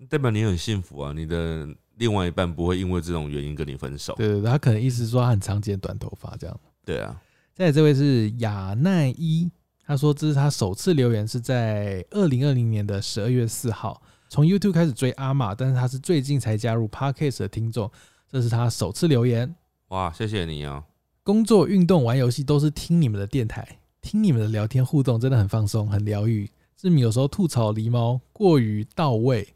[0.09, 4.15] 代表你很幸福啊，你的另外一半不会因为这种原因跟你分手。
[4.15, 6.61] 对对对，他可能意思是说他很常剪短头发这样。
[6.85, 7.21] 对啊，
[7.61, 9.51] 再来这位是雅奈伊，
[9.85, 14.01] 他说这是他首次留言是在二零二零年的十二月四号，
[14.31, 17.91] 从 YouTube 开始追阿玛，但是他是最近才加入 Podcast 的听众，
[18.31, 19.55] 这是他首次留言。
[19.89, 20.85] 哇，谢谢你哦、
[21.23, 26.51] 工作、运动、玩游戏都是听你们的电台，听你们的聊天互动，真的很放松，很疗愈。
[26.79, 29.47] 志明有时候吐槽狸猫过于到位，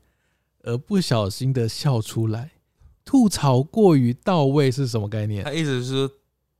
[0.62, 2.50] 而不小心的笑出来。
[3.02, 5.50] 吐槽过于到位是什么概念他？
[5.54, 6.10] 意思是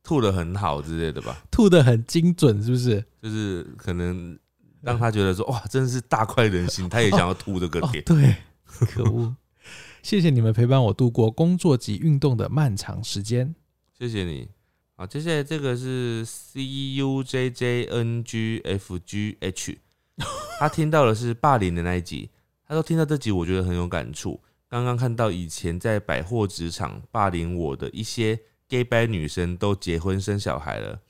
[0.05, 1.43] 吐的很好之类的吧？
[1.51, 3.05] 吐的很精准，是不是？
[3.20, 4.39] 就是可能
[4.82, 8.05] 让他觉得说哇，真是大快人心，他也想要吐这个哦，点。
[8.05, 9.35] 对，可恶！
[10.05, 13.55] 谢谢你们陪伴我度过工作及运动的漫长时间。
[13.98, 14.47] 谢谢你。
[14.97, 19.78] 好，接下来这个是 C U J J N G F G H，
[20.60, 22.31] 他听到的是霸凌的那一集，
[22.68, 24.40] 他说听到这集我觉得很有感触。
[24.68, 28.39] 刚刚看到以前在百货职场霸凌我的一些
[28.69, 31.01] gay 白女生都结婚生小孩了，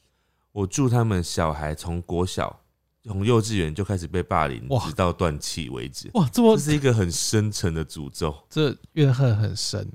[0.53, 2.61] 我祝他们小孩从国小
[3.03, 6.11] 从幼稚园就开始被霸凌，哇直到断气为止。
[6.15, 8.35] 哇，这么这是一个很深沉的诅咒。
[8.49, 9.87] 这怨恨很深。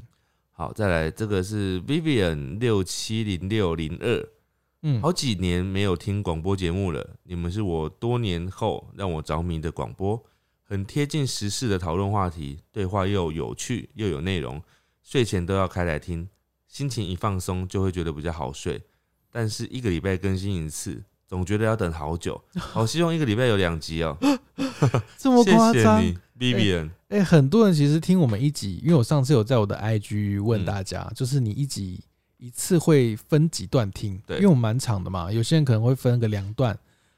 [0.52, 4.30] 好，再来这个是 Vivian 六七零六零二，
[4.84, 10.22] 嗯，好几年没有听广播节目了，你们是我多年后让我着迷的广播，
[10.64, 14.62] 很贴近时事的讨论话题，对话又有趣又有内容，
[15.02, 16.28] 睡前都要开来听，
[16.70, 18.82] 心情一放松就会觉得比较好睡。
[19.30, 24.18] 但是一个礼拜更新一次，总觉得要等好久，好 希望一个礼拜有两集哦、
[25.18, 26.02] 这么谢夸张？
[26.02, 26.90] 谢你，Vivian。
[27.10, 32.00] 哎、很多人其实听我们一集，因为我上次有在我的 IG 问嗯大家，就是你一集
[32.38, 34.20] 一次会分几段听？
[34.26, 36.78] 对因为我们蛮长的嘛，有些人可能会分个两段，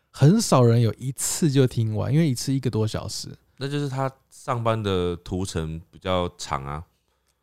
[0.10, 3.30] 很少人有一次就听完，因为一次一个多小时。
[3.58, 6.84] 那就是他上班的途程比较长啊，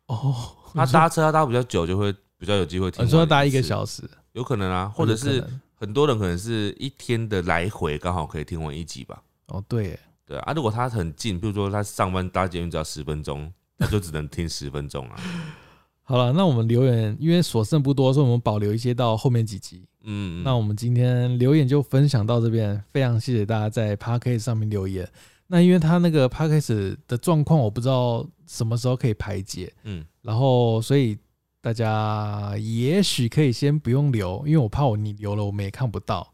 [0.07, 0.35] 哦，
[0.73, 3.05] 他搭车他搭比较久，就会比较有机会听。
[3.05, 5.43] 你说搭一个，小时，有可能啊，或者是
[5.75, 9.21] 很多人可能是一天的来回刚好可以听完一集吧。
[9.47, 15.15] 哦，对，对啊，啊如果他很近，比如说他上班搭捷运只要十分钟，那就只能听十分钟啊。
[16.03, 19.85] 好了，那我们留言因为所剩不多，所以我们保留一些到后面几集。
[20.03, 25.07] 嗯，那我们今天留言就分享到这边，非常谢谢大家在 p a c k e 上面留言。
[25.51, 31.17] 那因为他那个 p a c k a g e 的状况，我不知道什么时候可以排解，嗯，然后所以
[31.59, 36.31] 大家也许可以先不用留，因为我怕我你留了我们也看不到。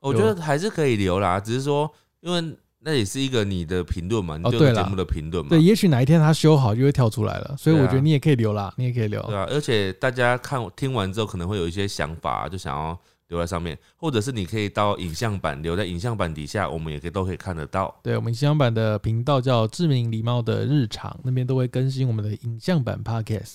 [0.00, 1.88] 我觉得还是可以留啦，只是说
[2.20, 5.50] 因为那也是一个你的评论嘛，你哦对节目的评论嘛。
[5.50, 9.22] 对，也许哪一天他修好就会跳出来了，所以我觉得你也可以留啦，你也可以留。
[9.22, 12.98] 对啊，而且大家看听完之后可能会有一些想法，就想要
[13.28, 17.94] 留在上面，或者是你可以到影像版留在影像版底下，我们也可以都可以看得到。
[18.02, 23.54] 对我们影像版的频道叫“志明狸猫的日常”，那边都会更新我们的影像版 podcast。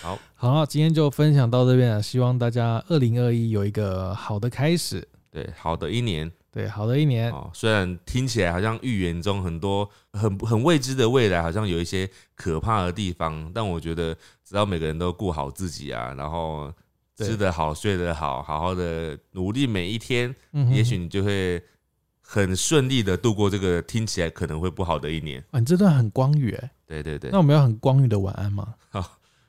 [0.00, 7.30] 好，好，今天就分享到这边了，希望大家二零二一有一个好的开始，对，好的一年对，好的一年。
[7.30, 16.89] 哦，虽然听起来好像预言中很多很很未知的未来，好像有一些可怕的地方，但我觉得只要每个人都顾好自己啊，然后对
[17.24, 21.62] 吃得好、睡得好，好好的努力每一天，嗯也许你就会
[22.20, 25.42] 很顺利的度过这个听起来可能会不好的一年。
[25.50, 28.74] 啊，你这段很光语哎，对对对那，我们要很光语的晚安吗？
[28.88, 29.02] 好，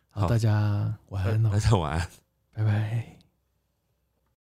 [0.10, 2.07] 好，好大家晚安哦大，家晚安。
[2.53, 3.20] 拜拜。